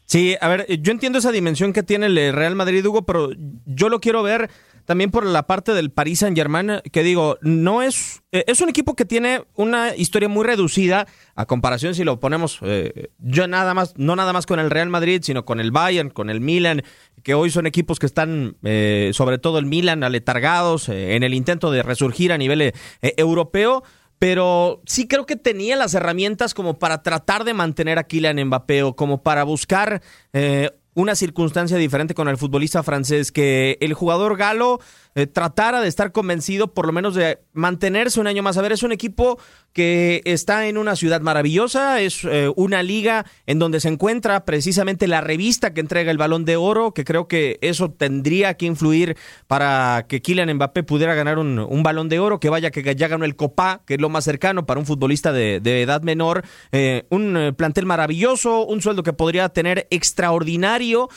Sí, 0.04 0.36
a 0.40 0.48
ver, 0.48 0.66
yo 0.80 0.92
entiendo 0.92 1.18
esa 1.18 1.32
dimensión 1.32 1.72
que 1.72 1.82
tiene 1.82 2.06
el 2.06 2.32
Real 2.32 2.54
Madrid, 2.54 2.86
Hugo, 2.86 3.02
pero 3.02 3.30
yo 3.66 3.88
lo 3.88 3.98
quiero 3.98 4.22
ver 4.22 4.48
también 4.86 5.10
por 5.10 5.26
la 5.26 5.46
parte 5.46 5.74
del 5.74 5.90
Paris 5.90 6.20
Saint 6.20 6.36
Germain, 6.36 6.80
que 6.92 7.02
digo, 7.02 7.38
no 7.42 7.82
es, 7.82 8.22
eh, 8.32 8.44
es 8.46 8.60
un 8.60 8.68
equipo 8.68 8.94
que 8.94 9.04
tiene 9.04 9.42
una 9.54 9.94
historia 9.94 10.28
muy 10.28 10.44
reducida 10.44 11.06
a 11.34 11.46
comparación 11.46 11.94
si 11.94 12.04
lo 12.04 12.20
ponemos 12.20 12.58
eh, 12.62 13.10
yo 13.18 13.46
nada 13.48 13.74
más, 13.74 13.94
no 13.96 14.16
nada 14.16 14.32
más 14.32 14.46
con 14.46 14.58
el 14.58 14.70
Real 14.70 14.88
Madrid, 14.88 15.20
sino 15.22 15.44
con 15.44 15.60
el 15.60 15.72
Bayern, 15.72 16.10
con 16.10 16.30
el 16.30 16.40
Milan, 16.40 16.82
que 17.22 17.34
hoy 17.34 17.50
son 17.50 17.66
equipos 17.66 17.98
que 17.98 18.06
están, 18.06 18.56
eh, 18.62 19.10
sobre 19.12 19.38
todo 19.38 19.58
el 19.58 19.66
Milan, 19.66 20.04
aletargados 20.04 20.88
en 20.88 21.22
el 21.22 21.34
intento 21.34 21.70
de 21.70 21.82
resurgir 21.82 22.32
a 22.32 22.38
nivel 22.38 22.72
europeo 23.02 23.82
pero 24.18 24.82
sí 24.86 25.06
creo 25.08 25.26
que 25.26 25.36
tenía 25.36 25.76
las 25.76 25.94
herramientas 25.94 26.54
como 26.54 26.78
para 26.78 27.02
tratar 27.02 27.44
de 27.44 27.54
mantener 27.54 27.98
a 27.98 28.04
Kylian 28.04 28.42
Mbappé 28.46 28.82
o 28.82 28.96
como 28.96 29.22
para 29.22 29.44
buscar 29.44 30.02
eh, 30.32 30.70
una 30.96 31.14
circunstancia 31.14 31.76
diferente 31.76 32.14
con 32.14 32.26
el 32.26 32.38
futbolista 32.38 32.82
francés, 32.82 33.30
que 33.30 33.76
el 33.80 33.92
jugador 33.92 34.38
galo 34.38 34.80
eh, 35.16 35.26
tratara 35.26 35.80
de 35.80 35.88
estar 35.88 36.12
convencido 36.12 36.74
por 36.74 36.84
lo 36.84 36.92
menos 36.92 37.14
de 37.14 37.38
mantenerse 37.54 38.20
un 38.20 38.26
año 38.26 38.42
más. 38.42 38.58
A 38.58 38.62
ver, 38.62 38.72
es 38.72 38.82
un 38.82 38.92
equipo 38.92 39.38
que 39.72 40.20
está 40.26 40.66
en 40.66 40.76
una 40.76 40.94
ciudad 40.94 41.22
maravillosa, 41.22 42.02
es 42.02 42.22
eh, 42.24 42.52
una 42.54 42.82
liga 42.82 43.24
en 43.46 43.58
donde 43.58 43.80
se 43.80 43.88
encuentra 43.88 44.44
precisamente 44.44 45.06
la 45.06 45.22
revista 45.22 45.72
que 45.72 45.80
entrega 45.80 46.10
el 46.10 46.18
balón 46.18 46.44
de 46.44 46.56
oro, 46.56 46.92
que 46.92 47.04
creo 47.04 47.28
que 47.28 47.58
eso 47.62 47.90
tendría 47.90 48.58
que 48.58 48.66
influir 48.66 49.16
para 49.46 50.04
que 50.06 50.20
Kylian 50.20 50.52
Mbappé 50.52 50.82
pudiera 50.82 51.14
ganar 51.14 51.38
un, 51.38 51.82
balón 51.82 52.10
de 52.10 52.18
oro, 52.18 52.38
que 52.38 52.50
vaya 52.50 52.70
que 52.70 52.94
ya 52.94 53.08
ganó 53.08 53.24
el 53.24 53.36
Copa, 53.36 53.80
que 53.86 53.94
es 53.94 54.00
lo 54.02 54.10
más 54.10 54.24
cercano 54.24 54.66
para 54.66 54.80
un 54.80 54.84
futbolista 54.84 55.32
de, 55.32 55.56
edad 55.80 56.02
menor, 56.02 56.44
eh, 56.72 57.04
un 57.08 57.54
plantel 57.56 57.86
maravilloso, 57.86 58.66
un 58.66 58.82
sueldo 58.82 59.02
que 59.02 59.14
podría 59.14 59.48
tener 59.48 59.86
extraordinario. 59.88 61.08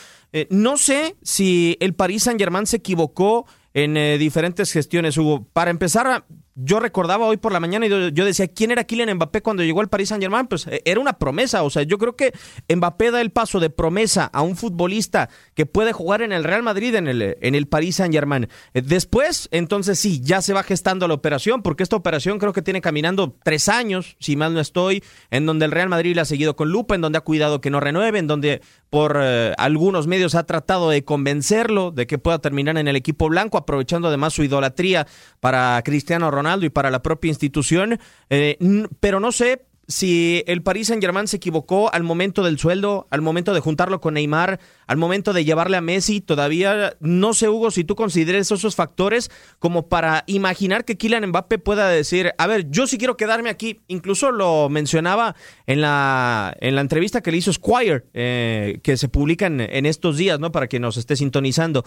no 0.50 0.78
sé 0.78 1.18
si 1.22 1.76
el 1.82 1.96
Paris 1.96 2.24
Saint 2.24 2.40
Germain 2.40 2.66
se 2.66 2.78
equivocó 2.78 3.46
en 3.74 4.20
diferentes 4.20 4.72
gestiones, 4.72 5.18
Hugo. 5.18 5.48
Para 5.54 5.72
empezar, 5.72 6.26
yo 6.62 6.80
recordaba 6.80 7.26
hoy 7.26 7.38
por 7.38 7.52
la 7.52 7.60
mañana 7.60 7.86
y 7.86 7.90
yo 7.90 8.26
decía, 8.26 8.48
¿quién 8.48 8.72
era 8.72 8.84
Kylian 8.84 9.16
Mbappé 9.16 9.42
cuando 9.42 9.64
llegó 9.64 9.82
al 9.82 9.88
Paris 9.88 10.10
Saint 10.10 10.22
Germain? 10.22 10.48
Pues 10.48 10.68
eh, 10.68 10.82
era 10.84 11.00
una 11.00 11.14
promesa, 11.14 11.64
o 11.64 11.70
sea, 11.70 11.84
yo 11.84 11.98
creo 11.98 12.16
que 12.16 12.34
Mbappé 12.74 13.12
da 13.12 13.22
el 13.22 13.32
paso 13.32 13.60
de 13.60 13.70
promesa 13.70 14.26
a 14.26 14.42
un 14.42 14.58
futbolista 14.58 15.30
que 15.54 15.66
puede 15.66 15.94
jugar 15.94 16.22
en 16.22 16.34
el 16.34 16.44
Real 16.44 16.62
Madrid, 16.62 16.96
en 16.96 17.08
el, 17.08 17.38
en 17.40 17.56
el 17.56 17.68
Paris 17.68 17.98
Saint 17.98 18.14
Germain. 18.14 18.50
Eh, 18.74 18.82
después, 18.82 19.48
entonces 19.52 20.00
sí, 20.00 20.22
ya 20.22 20.42
se 20.42 20.54
va 20.54 20.64
gestando 20.64 21.08
la 21.08 21.14
operación, 21.14 21.62
porque 21.62 21.84
esta 21.84 21.96
operación 21.96 22.40
creo 22.40 22.52
que 22.52 22.62
tiene 22.62 22.82
caminando 22.82 23.36
tres 23.44 23.70
años, 23.70 24.18
si 24.20 24.36
mal 24.36 24.54
no 24.54 24.60
estoy, 24.60 25.04
en 25.32 25.46
donde 25.46 25.66
el 25.66 25.72
Real 25.72 25.90
Madrid 25.90 26.16
le 26.16 26.22
ha 26.22 26.26
seguido 26.26 26.56
con 26.56 26.70
lupa, 26.70 26.96
en 26.96 27.02
donde 27.02 27.20
ha 27.20 27.22
cuidado 27.22 27.62
que 27.62 27.70
no 27.70 27.80
renueve, 27.80 28.20
en 28.20 28.28
donde 28.28 28.62
por 28.90 29.18
eh, 29.22 29.54
algunos 29.58 30.08
medios 30.08 30.36
ha 30.36 30.44
tratado 30.44 30.90
de 30.90 31.06
convencerlo 31.06 31.92
de 31.92 32.06
que 32.06 32.18
pueda 32.18 32.40
terminar 32.40 32.78
en 32.78 32.88
el 32.88 32.96
equipo 32.98 33.30
blanco, 33.30 33.58
aprovechando 33.58 34.10
además 34.10 34.34
su 34.34 34.44
idolatría 34.44 35.08
para 35.40 35.82
Cristiano 35.86 36.32
Ronaldo 36.32 36.49
y 36.58 36.70
para 36.70 36.90
la 36.90 37.02
propia 37.02 37.30
institución, 37.30 38.00
eh, 38.30 38.58
pero 39.00 39.20
no 39.20 39.32
sé 39.32 39.62
si 39.90 40.44
el 40.46 40.62
Paris 40.62 40.88
Saint-Germain 40.88 41.28
se 41.28 41.38
equivocó 41.38 41.92
al 41.92 42.04
momento 42.04 42.44
del 42.44 42.60
sueldo, 42.60 43.08
al 43.10 43.22
momento 43.22 43.56
de 43.56 43.60
juntarlo 43.60 44.00
con 44.00 44.14
Neymar, 44.14 44.60
al 44.86 44.98
momento 44.98 45.34
de 45.34 45.44
llevarle 45.44 45.78
a 45.78 45.82
Messi. 45.82 46.22
Todavía 46.22 46.94
no 47.00 47.34
sé, 47.34 47.50
Hugo, 47.50 47.72
si 47.72 47.84
tú 47.84 47.96
consideres 47.96 48.52
esos 48.52 48.76
factores 48.76 49.32
como 49.58 49.90
para 49.90 50.26
imaginar 50.28 50.86
que 50.86 50.96
Kylian 50.96 51.30
Mbappé 51.30 51.58
pueda 51.58 51.90
decir, 51.90 52.34
a 52.38 52.46
ver, 52.46 52.70
yo 52.70 52.86
sí 52.86 53.00
quiero 53.00 53.18
quedarme 53.18 53.50
aquí. 53.50 53.80
Incluso 53.88 54.32
lo 54.32 54.70
mencionaba 54.70 55.36
en 55.66 55.82
la, 55.82 56.56
en 56.62 56.76
la 56.76 56.82
entrevista 56.82 57.22
que 57.22 57.32
le 57.32 57.38
hizo 57.38 57.52
Squire, 57.52 58.04
eh, 58.14 58.82
que 58.84 58.96
se 58.96 59.10
publica 59.10 59.48
en, 59.48 59.60
en 59.60 59.88
estos 59.88 60.18
días, 60.18 60.40
¿no? 60.40 60.52
Para 60.52 60.68
que 60.68 60.80
nos 60.80 60.98
esté 60.98 61.16
sintonizando. 61.16 61.84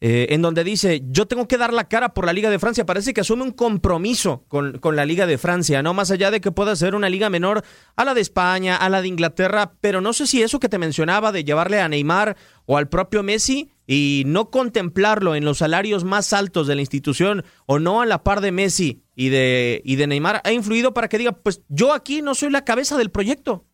Eh, 0.00 0.28
en 0.30 0.42
donde 0.42 0.62
dice, 0.62 1.02
yo 1.10 1.26
tengo 1.26 1.48
que 1.48 1.58
dar 1.58 1.72
la 1.72 1.88
cara 1.88 2.14
por 2.14 2.24
la 2.24 2.32
Liga 2.32 2.50
de 2.50 2.60
Francia. 2.60 2.86
Parece 2.86 3.12
que 3.12 3.22
asume 3.22 3.42
un 3.42 3.50
compromiso 3.50 4.44
con, 4.46 4.78
con, 4.78 4.94
la 4.94 5.04
Liga 5.04 5.26
de 5.26 5.38
Francia, 5.38 5.82
¿no? 5.82 5.92
Más 5.92 6.12
allá 6.12 6.30
de 6.30 6.40
que 6.40 6.52
pueda 6.52 6.76
ser 6.76 6.94
una 6.94 7.08
liga 7.08 7.30
menor 7.30 7.62
a 7.96 8.04
la 8.04 8.14
de 8.14 8.20
España, 8.20 8.76
a 8.76 8.88
la 8.90 9.02
de 9.02 9.08
Inglaterra, 9.08 9.72
pero 9.80 10.00
no 10.00 10.12
sé 10.12 10.28
si 10.28 10.40
eso 10.40 10.60
que 10.60 10.68
te 10.68 10.78
mencionaba 10.78 11.32
de 11.32 11.42
llevarle 11.42 11.80
a 11.80 11.88
Neymar 11.88 12.36
o 12.66 12.76
al 12.76 12.88
propio 12.88 13.24
Messi 13.24 13.70
y 13.88 14.22
no 14.26 14.50
contemplarlo 14.50 15.34
en 15.34 15.44
los 15.44 15.58
salarios 15.58 16.04
más 16.04 16.32
altos 16.32 16.68
de 16.68 16.76
la 16.76 16.82
institución 16.82 17.42
o 17.66 17.80
no 17.80 18.00
a 18.00 18.06
la 18.06 18.22
par 18.22 18.40
de 18.40 18.52
Messi 18.52 19.02
y 19.16 19.30
de, 19.30 19.82
y 19.84 19.96
de 19.96 20.06
Neymar 20.06 20.42
ha 20.44 20.52
influido 20.52 20.94
para 20.94 21.08
que 21.08 21.18
diga, 21.18 21.32
pues 21.32 21.64
yo 21.68 21.92
aquí 21.92 22.22
no 22.22 22.36
soy 22.36 22.50
la 22.50 22.64
cabeza 22.64 22.96
del 22.96 23.10
proyecto. 23.10 23.64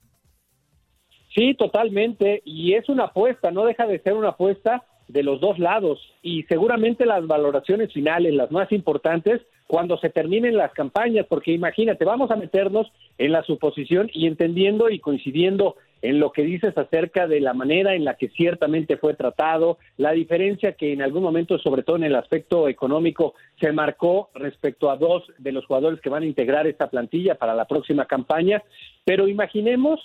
Sí, 1.34 1.54
totalmente. 1.54 2.40
Y 2.46 2.74
es 2.74 2.88
una 2.88 3.04
apuesta, 3.04 3.50
no 3.50 3.66
deja 3.66 3.86
de 3.86 4.00
ser 4.00 4.14
una 4.14 4.30
apuesta 4.30 4.84
de 5.08 5.22
los 5.22 5.40
dos 5.40 5.58
lados. 5.58 6.00
Y 6.22 6.44
seguramente 6.44 7.06
las 7.06 7.26
valoraciones 7.26 7.92
finales, 7.92 8.34
las 8.34 8.50
más 8.50 8.70
importantes, 8.72 9.42
cuando 9.66 9.98
se 9.98 10.10
terminen 10.10 10.56
las 10.56 10.72
campañas, 10.72 11.26
porque 11.28 11.52
imagínate, 11.52 12.04
vamos 12.04 12.30
a 12.30 12.36
meternos 12.36 12.90
en 13.18 13.32
la 13.32 13.42
suposición 13.42 14.10
y 14.12 14.26
entendiendo 14.26 14.90
y 14.90 14.98
coincidiendo 14.98 15.76
en 16.02 16.20
lo 16.20 16.32
que 16.32 16.42
dices 16.42 16.76
acerca 16.76 17.26
de 17.26 17.40
la 17.40 17.54
manera 17.54 17.94
en 17.94 18.04
la 18.04 18.16
que 18.16 18.28
ciertamente 18.28 18.98
fue 18.98 19.14
tratado, 19.14 19.78
la 19.96 20.12
diferencia 20.12 20.72
que 20.72 20.92
en 20.92 21.00
algún 21.00 21.22
momento, 21.22 21.58
sobre 21.58 21.82
todo 21.82 21.96
en 21.96 22.04
el 22.04 22.14
aspecto 22.14 22.68
económico, 22.68 23.32
se 23.58 23.72
marcó 23.72 24.28
respecto 24.34 24.90
a 24.90 24.98
dos 24.98 25.24
de 25.38 25.52
los 25.52 25.64
jugadores 25.64 26.02
que 26.02 26.10
van 26.10 26.22
a 26.22 26.26
integrar 26.26 26.66
esta 26.66 26.90
plantilla 26.90 27.36
para 27.36 27.54
la 27.54 27.64
próxima 27.64 28.04
campaña, 28.04 28.62
pero 29.06 29.28
imaginemos 29.28 29.98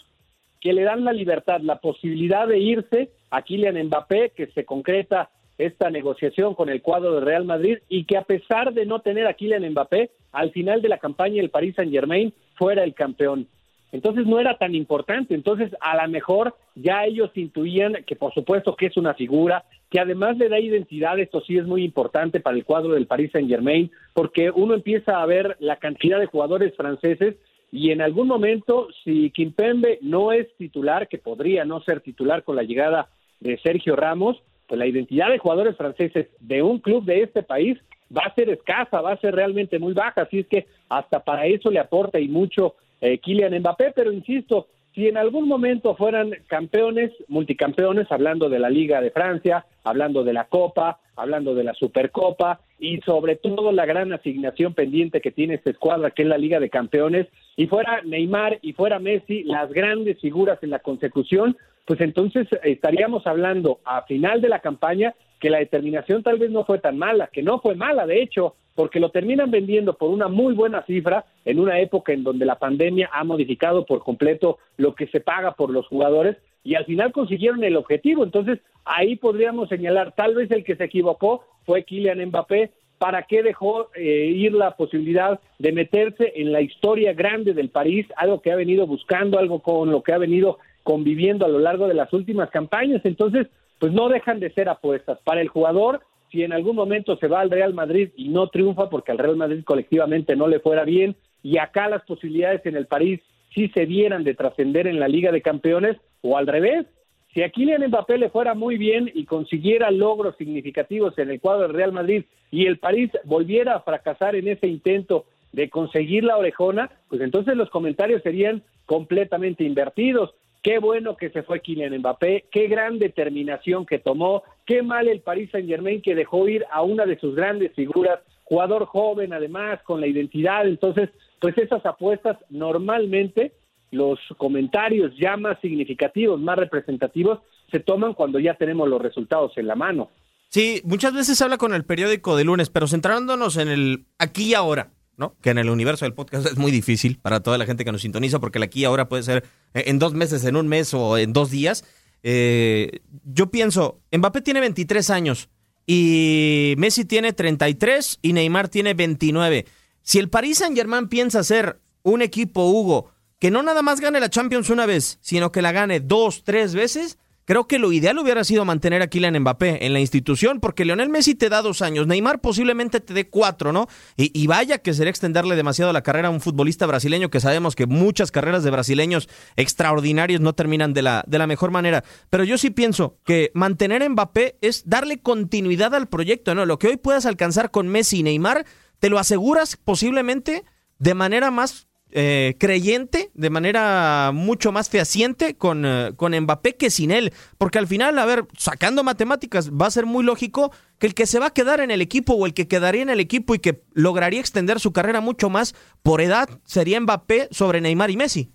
que 0.62 0.72
le 0.72 0.84
dan 0.84 1.04
la 1.04 1.12
libertad, 1.12 1.60
la 1.60 1.80
posibilidad 1.80 2.48
de 2.48 2.60
irse 2.60 3.12
a 3.30 3.42
Kylian 3.42 3.82
Mbappé, 3.86 4.32
que 4.36 4.48
se 4.48 4.66
concreta 4.66 5.30
esta 5.58 5.90
negociación 5.90 6.56
con 6.56 6.70
el 6.70 6.82
cuadro 6.82 7.16
de 7.16 7.22
Real 7.22 7.46
Madrid 7.46 7.80
y 7.90 8.06
que 8.06 8.18
a 8.18 8.24
pesar 8.24 8.74
de 8.74 8.86
no 8.86 9.00
tener 9.00 9.28
a 9.28 9.34
Kylian 9.34 9.70
Mbappé, 9.72 10.12
al 10.32 10.52
final 10.52 10.82
de 10.82 10.90
la 10.90 10.98
campaña 10.98 11.42
el 11.42 11.50
Paris 11.50 11.76
Saint 11.76 11.92
Germain 11.92 12.34
fuera 12.56 12.84
el 12.84 12.94
campeón. 12.94 13.48
Entonces 13.92 14.28
no 14.28 14.40
era 14.40 14.58
tan 14.58 14.76
importante, 14.76 15.34
entonces 15.34 15.72
a 15.82 16.02
lo 16.02 16.12
mejor 16.12 16.56
ya 16.76 17.06
ellos 17.06 17.32
intuían 17.34 17.98
que 18.06 18.16
por 18.16 18.34
supuesto 18.34 18.76
que 18.76 18.86
es 18.86 18.98
una 18.98 19.16
figura, 19.16 19.66
que 19.90 20.00
además 20.00 20.38
le 20.38 20.48
da 20.48 20.60
identidad, 20.60 21.18
esto 21.20 21.42
sí 21.42 21.58
es 21.58 21.66
muy 21.66 21.84
importante 21.84 22.40
para 22.40 22.56
el 22.56 22.66
cuadro 22.66 22.94
del 22.94 23.08
Paris 23.08 23.32
Saint 23.32 23.50
Germain, 23.50 23.90
porque 24.14 24.52
uno 24.52 24.76
empieza 24.76 25.22
a 25.22 25.26
ver 25.26 25.58
la 25.60 25.78
cantidad 25.78 26.20
de 26.20 26.28
jugadores 26.28 26.76
franceses 26.76 27.36
y 27.72 27.92
en 27.92 28.02
algún 28.02 28.28
momento, 28.28 28.88
si 29.04 29.30
Kimpembe 29.32 30.00
no 30.02 30.32
es 30.32 30.48
titular, 30.58 31.08
que 31.08 31.18
podría 31.18 31.66
no 31.66 31.82
ser 31.82 32.02
titular 32.02 32.44
con 32.44 32.56
la 32.56 32.64
llegada 32.64 33.10
de 33.40 33.58
Sergio 33.60 33.96
Ramos, 33.96 34.42
pues 34.68 34.78
la 34.78 34.88
identidad 34.88 35.30
de 35.30 35.40
jugadores 35.40 35.76
franceses 35.78 36.28
de 36.40 36.62
un 36.62 36.80
club 36.80 37.04
de 37.06 37.24
este 37.24 37.44
país 37.44 37.78
va 38.16 38.24
a 38.24 38.36
ser 38.36 38.50
escasa, 38.50 39.02
va 39.02 39.14
a 39.14 39.20
ser 39.20 39.36
realmente 39.36 39.80
muy 39.80 39.94
baja, 39.94 40.22
así 40.22 40.40
es 40.40 40.48
que 40.48 40.68
hasta 40.90 41.24
para 41.24 41.46
eso 41.46 41.70
le 41.70 41.80
aporta 41.80 42.20
y 42.20 42.28
mucho 42.28 42.76
eh, 43.02 43.18
Kylian 43.20 43.58
Mbappé, 43.60 43.94
pero 43.96 44.12
insisto, 44.12 44.68
si 44.94 45.08
en 45.08 45.18
algún 45.18 45.48
momento 45.48 45.96
fueran 45.96 46.32
campeones, 46.48 47.12
multicampeones, 47.28 48.12
hablando 48.12 48.50
de 48.50 48.60
la 48.60 48.70
Liga 48.70 49.02
de 49.02 49.12
Francia, 49.12 49.66
hablando 49.84 50.24
de 50.24 50.34
la 50.34 50.46
Copa, 50.46 51.00
hablando 51.16 51.54
de 51.54 51.64
la 51.64 51.74
Supercopa 51.74 52.62
y 52.80 53.00
sobre 53.02 53.36
todo 53.36 53.72
la 53.72 53.86
gran 53.86 54.12
asignación 54.14 54.74
pendiente 54.74 55.22
que 55.22 55.32
tiene 55.32 55.56
esta 55.56 55.70
escuadra, 55.70 56.12
que 56.12 56.24
es 56.24 56.28
la 56.28 56.38
Liga 56.38 56.60
de 56.60 56.70
Campeones, 56.70 57.28
y 57.56 57.68
fuera 57.68 58.02
Neymar 58.04 58.60
y 58.62 58.74
fuera 58.74 59.00
Messi, 59.00 59.44
las 59.44 59.72
grandes 59.72 60.20
figuras 60.20 60.60
en 60.64 60.72
la 60.72 60.80
consecución, 60.80 61.58
pues 61.86 62.02
entonces 62.02 62.48
estaríamos 62.64 63.26
hablando 63.28 63.80
a 63.86 64.04
final 64.04 64.42
de 64.42 64.50
la 64.50 64.60
campaña 64.60 65.16
que 65.40 65.50
la 65.50 65.60
determinación 65.60 66.22
tal 66.24 66.38
vez 66.38 66.52
no 66.52 66.66
fue 66.66 66.80
tan 66.80 66.98
mala, 66.98 67.30
que 67.32 67.42
no 67.42 67.60
fue 67.60 67.76
mala, 67.76 68.06
de 68.06 68.22
hecho, 68.22 68.56
porque 68.76 69.00
lo 69.00 69.10
terminan 69.10 69.52
vendiendo 69.52 69.94
por 69.98 70.10
una 70.10 70.28
muy 70.28 70.54
buena 70.54 70.84
cifra 70.84 71.26
en 71.46 71.60
una 71.60 71.80
época 71.80 72.14
en 72.14 72.24
donde 72.24 72.46
la 72.46 72.60
pandemia 72.60 73.10
ha 73.12 73.24
modificado 73.24 73.86
por 73.86 74.04
completo 74.04 74.60
lo 74.78 74.96
que 74.96 75.08
se 75.08 75.20
paga 75.20 75.54
por 75.54 75.70
los 75.70 75.88
jugadores 75.88 76.38
y 76.64 76.76
al 76.76 76.86
final 76.86 77.12
consiguieron 77.12 77.64
el 77.64 77.78
objetivo. 77.78 78.24
Entonces, 78.24 78.60
ahí 78.86 79.16
podríamos 79.16 79.70
señalar, 79.70 80.14
tal 80.16 80.36
vez 80.36 80.52
el 80.52 80.64
que 80.64 80.76
se 80.76 80.86
equivocó 80.86 81.44
fue 81.66 81.84
Kylian 81.84 82.26
Mbappé, 82.28 82.72
¿para 82.98 83.24
qué 83.24 83.44
dejó 83.44 83.90
eh, 83.96 84.32
ir 84.34 84.54
la 84.54 84.76
posibilidad 84.76 85.40
de 85.58 85.72
meterse 85.72 86.34
en 86.36 86.52
la 86.52 86.62
historia 86.62 87.14
grande 87.14 87.54
del 87.54 87.70
París, 87.70 88.06
algo 88.18 88.42
que 88.42 88.52
ha 88.52 88.56
venido 88.56 88.86
buscando, 88.88 89.40
algo 89.40 89.60
con 89.60 89.92
lo 89.92 90.04
que 90.04 90.14
ha 90.14 90.18
venido 90.18 90.60
conviviendo 90.84 91.46
a 91.46 91.50
lo 91.50 91.60
largo 91.60 91.88
de 91.88 91.94
las 91.94 92.12
últimas 92.14 92.50
campañas? 92.50 93.02
Entonces, 93.04 93.48
pues 93.80 93.94
no 93.94 94.10
dejan 94.10 94.40
de 94.40 94.52
ser 94.52 94.70
apuestas. 94.70 95.20
Para 95.24 95.42
el 95.42 95.48
jugador, 95.48 96.02
si 96.32 96.44
en 96.44 96.54
algún 96.54 96.76
momento 96.76 97.18
se 97.18 97.28
va 97.28 97.42
al 97.42 97.50
Real 97.50 97.74
Madrid 97.74 98.10
y 98.16 98.30
no 98.30 98.48
triunfa 98.48 98.90
porque 98.90 99.12
al 99.12 99.18
Real 99.18 99.36
Madrid 99.36 99.64
colectivamente 99.64 100.36
no 100.36 100.48
le 100.48 100.60
fuera 100.60 100.84
bien 100.84 101.16
y 101.42 101.58
acá 101.58 101.90
las 101.90 102.04
posibilidades 102.04 102.66
en 102.66 102.76
el 102.76 102.86
París 102.86 103.22
sí 103.54 103.70
se 103.70 103.86
dieran 103.86 104.24
de 104.24 104.36
trascender 104.36 104.88
en 104.88 105.00
la 105.00 105.08
Liga 105.08 105.32
de 105.32 105.42
Campeones 105.42 105.98
o 106.22 106.38
al 106.38 106.48
revés, 106.48 106.86
si 107.34 107.44
a 107.44 107.50
Kylian 107.50 107.88
Mbappé 107.88 108.18
le 108.18 108.30
fuera 108.30 108.54
muy 108.54 108.78
bien 108.78 109.10
y 109.14 109.26
consiguiera 109.26 109.92
logros 109.92 110.36
significativos 110.38 111.18
en 111.18 111.30
el 111.30 111.40
cuadro 111.40 111.64
del 111.64 111.76
Real 111.76 111.92
Madrid 111.92 112.26
y 112.52 112.66
el 112.66 112.80
París 112.80 113.12
volviera 113.24 113.76
a 113.76 113.82
fracasar 113.82 114.36
en 114.36 114.48
ese 114.48 114.68
intento 114.68 115.26
de 115.52 115.70
conseguir 115.70 116.24
la 116.24 116.38
orejona, 116.38 116.92
pues 117.08 117.22
entonces 117.22 117.56
los 117.56 117.70
comentarios 117.70 118.22
serían 118.24 118.64
completamente 118.86 119.64
invertidos 119.64 120.34
qué 120.62 120.80
bueno 120.80 121.16
que 121.18 121.30
se 121.30 121.44
fue 121.44 121.62
Kylian 121.62 121.98
Mbappé, 122.00 122.46
qué 122.52 122.68
gran 122.68 123.00
determinación 123.00 123.86
que 123.86 124.00
tomó, 124.00 124.44
qué 124.66 124.82
mal 124.82 125.08
el 125.08 125.22
Paris 125.22 125.50
Saint 125.52 125.68
Germain 125.68 126.02
que 126.02 126.16
dejó 126.16 126.48
ir 126.48 126.66
a 126.72 126.82
una 126.82 127.06
de 127.06 127.20
sus 127.20 127.36
grandes 127.36 127.74
figuras, 127.74 128.20
jugador 128.44 128.86
joven 128.86 129.34
además, 129.34 129.80
con 129.84 130.02
la 130.02 130.08
identidad, 130.08 130.68
entonces, 130.68 131.10
pues 131.40 131.58
esas 131.58 131.86
apuestas 131.86 132.38
normalmente 132.50 133.54
los 133.92 134.20
comentarios 134.38 135.12
ya 135.20 135.38
más 135.38 135.60
significativos, 135.62 136.40
más 136.40 136.58
representativos, 136.58 137.40
se 137.72 137.80
toman 137.80 138.14
cuando 138.14 138.40
ya 138.40 138.56
tenemos 138.56 138.88
los 138.88 139.02
resultados 139.02 139.52
en 139.58 139.68
la 139.68 139.76
mano. 139.76 140.10
Sí, 140.50 140.82
muchas 140.84 141.14
veces 141.14 141.42
habla 141.42 141.58
con 141.58 141.74
el 141.74 141.86
periódico 141.86 142.36
de 142.36 142.44
lunes, 142.44 142.70
pero 142.70 142.88
centrándonos 142.88 143.58
en 143.58 143.68
el 143.68 144.06
aquí 144.18 144.50
y 144.50 144.54
ahora, 144.56 144.92
¿no? 145.16 145.36
Que 145.42 145.52
en 145.52 145.60
el 145.60 145.70
universo 145.70 146.06
del 146.06 146.14
podcast 146.14 146.48
es 146.48 146.58
muy 146.58 146.72
difícil 146.72 147.20
para 147.20 147.42
toda 147.42 147.58
la 147.58 147.66
gente 147.66 147.86
que 147.86 147.92
nos 147.92 148.02
sintoniza, 148.02 148.40
porque 148.40 148.58
el 148.58 148.64
aquí 148.64 148.84
ahora 148.84 149.10
puede 149.10 149.24
ser 149.24 149.44
en 149.74 150.00
dos 150.00 150.14
meses, 150.14 150.44
en 150.46 150.56
un 150.56 150.68
mes 150.68 150.94
o 150.94 151.18
en 151.18 151.34
dos 151.34 151.52
días. 151.52 151.84
Eh, 152.24 153.02
yo 153.24 153.50
pienso, 153.50 154.02
Mbappé 154.12 154.42
tiene 154.42 154.60
23 154.60 155.10
años 155.10 155.50
y 155.86 156.76
Messi 156.78 157.06
tiene 157.06 157.34
33 157.34 158.20
y 158.22 158.34
Neymar 158.34 158.70
tiene 158.70 158.94
29. 158.94 159.66
Si 160.02 160.20
el 160.20 160.30
Paris 160.30 160.60
Saint 160.60 160.76
Germain 160.76 161.08
piensa 161.08 161.44
ser 161.44 161.80
un 162.04 162.22
equipo, 162.22 162.70
Hugo, 162.70 163.12
que 163.40 163.52
no 163.52 163.64
nada 163.64 163.82
más 163.82 164.02
gane 164.02 164.20
la 164.20 164.30
Champions 164.30 164.70
una 164.70 164.86
vez, 164.86 165.18
sino 165.22 165.52
que 165.52 165.62
la 165.62 165.72
gane 165.72 166.00
dos, 166.00 166.44
tres 166.44 166.74
veces, 166.74 167.18
Creo 167.50 167.66
que 167.66 167.80
lo 167.80 167.92
ideal 167.92 168.20
hubiera 168.20 168.44
sido 168.44 168.64
mantener 168.64 169.02
a 169.02 169.08
Kylian 169.08 169.40
Mbappé 169.40 169.84
en 169.84 169.94
la 169.94 170.00
institución, 170.00 170.60
porque 170.60 170.86
Leonel 170.86 171.10
Messi 171.10 171.34
te 171.34 171.50
da 171.50 171.64
dos 171.64 171.82
años, 171.82 172.06
Neymar 172.06 172.42
posiblemente 172.42 173.00
te 173.00 173.12
dé 173.16 173.28
cuatro, 173.28 173.74
¿no? 173.74 173.88
Y, 174.16 174.46
vaya 174.46 174.78
que 174.78 174.94
sería 174.94 175.10
extenderle 175.10 175.56
demasiado 175.56 175.92
la 175.92 176.04
carrera 176.04 176.28
a 176.28 176.32
un 176.32 176.42
futbolista 176.42 176.86
brasileño, 176.86 177.32
que 177.32 177.40
sabemos 177.40 177.76
que 177.76 177.88
muchas 177.88 178.30
carreras 178.30 178.64
de 178.64 178.70
brasileños 178.70 179.30
extraordinarios 179.56 180.42
no 180.42 180.54
terminan 180.54 180.94
de 180.94 181.02
la, 181.02 181.24
de 181.26 181.40
la 181.40 181.48
mejor 181.48 181.72
manera. 181.72 182.04
Pero 182.30 182.44
yo 182.44 182.60
sí 182.60 182.70
pienso 182.70 183.18
que 183.26 183.50
mantener 183.56 184.04
a 184.04 184.10
Mbappé 184.10 184.60
es 184.62 184.88
darle 184.88 185.18
continuidad 185.18 185.96
al 185.96 186.08
proyecto, 186.08 186.54
¿no? 186.54 186.68
Lo 186.68 186.78
que 186.78 186.90
hoy 186.90 186.98
puedas 186.98 187.26
alcanzar 187.26 187.72
con 187.72 187.88
Messi 187.88 188.20
y 188.20 188.24
Neymar, 188.24 188.68
te 189.00 189.10
lo 189.10 189.18
aseguras 189.18 189.76
posiblemente 189.76 190.66
de 191.00 191.16
manera 191.16 191.50
más 191.50 191.89
eh, 192.12 192.56
creyente, 192.58 193.30
de 193.34 193.50
manera 193.50 194.32
mucho 194.34 194.72
más 194.72 194.90
fehaciente 194.90 195.56
con, 195.56 195.86
eh, 195.86 196.12
con 196.16 196.38
Mbappé 196.38 196.76
que 196.76 196.90
sin 196.90 197.12
él. 197.12 197.32
Porque 197.58 197.80
al 197.80 197.88
final, 197.88 198.18
a 198.18 198.26
ver, 198.26 198.46
sacando 198.58 199.04
matemáticas, 199.04 199.72
va 199.72 199.86
a 199.86 199.92
ser 199.92 200.06
muy 200.06 200.24
lógico 200.24 200.72
que 200.98 201.08
el 201.08 201.14
que 201.14 201.26
se 201.26 201.40
va 201.40 201.48
a 201.48 201.54
quedar 201.54 201.80
en 201.80 201.92
el 201.92 202.02
equipo 202.02 202.34
o 202.34 202.46
el 202.46 202.54
que 202.54 202.68
quedaría 202.68 203.02
en 203.02 203.10
el 203.10 203.20
equipo 203.20 203.54
y 203.56 203.60
que 203.60 203.82
lograría 203.94 204.40
extender 204.40 204.80
su 204.80 204.92
carrera 204.92 205.22
mucho 205.22 205.50
más 205.50 205.76
por 206.04 206.22
edad 206.22 206.50
sería 206.64 207.00
Mbappé 207.00 207.48
sobre 207.52 207.82
Neymar 207.82 208.10
y 208.10 208.18
Messi. 208.18 208.50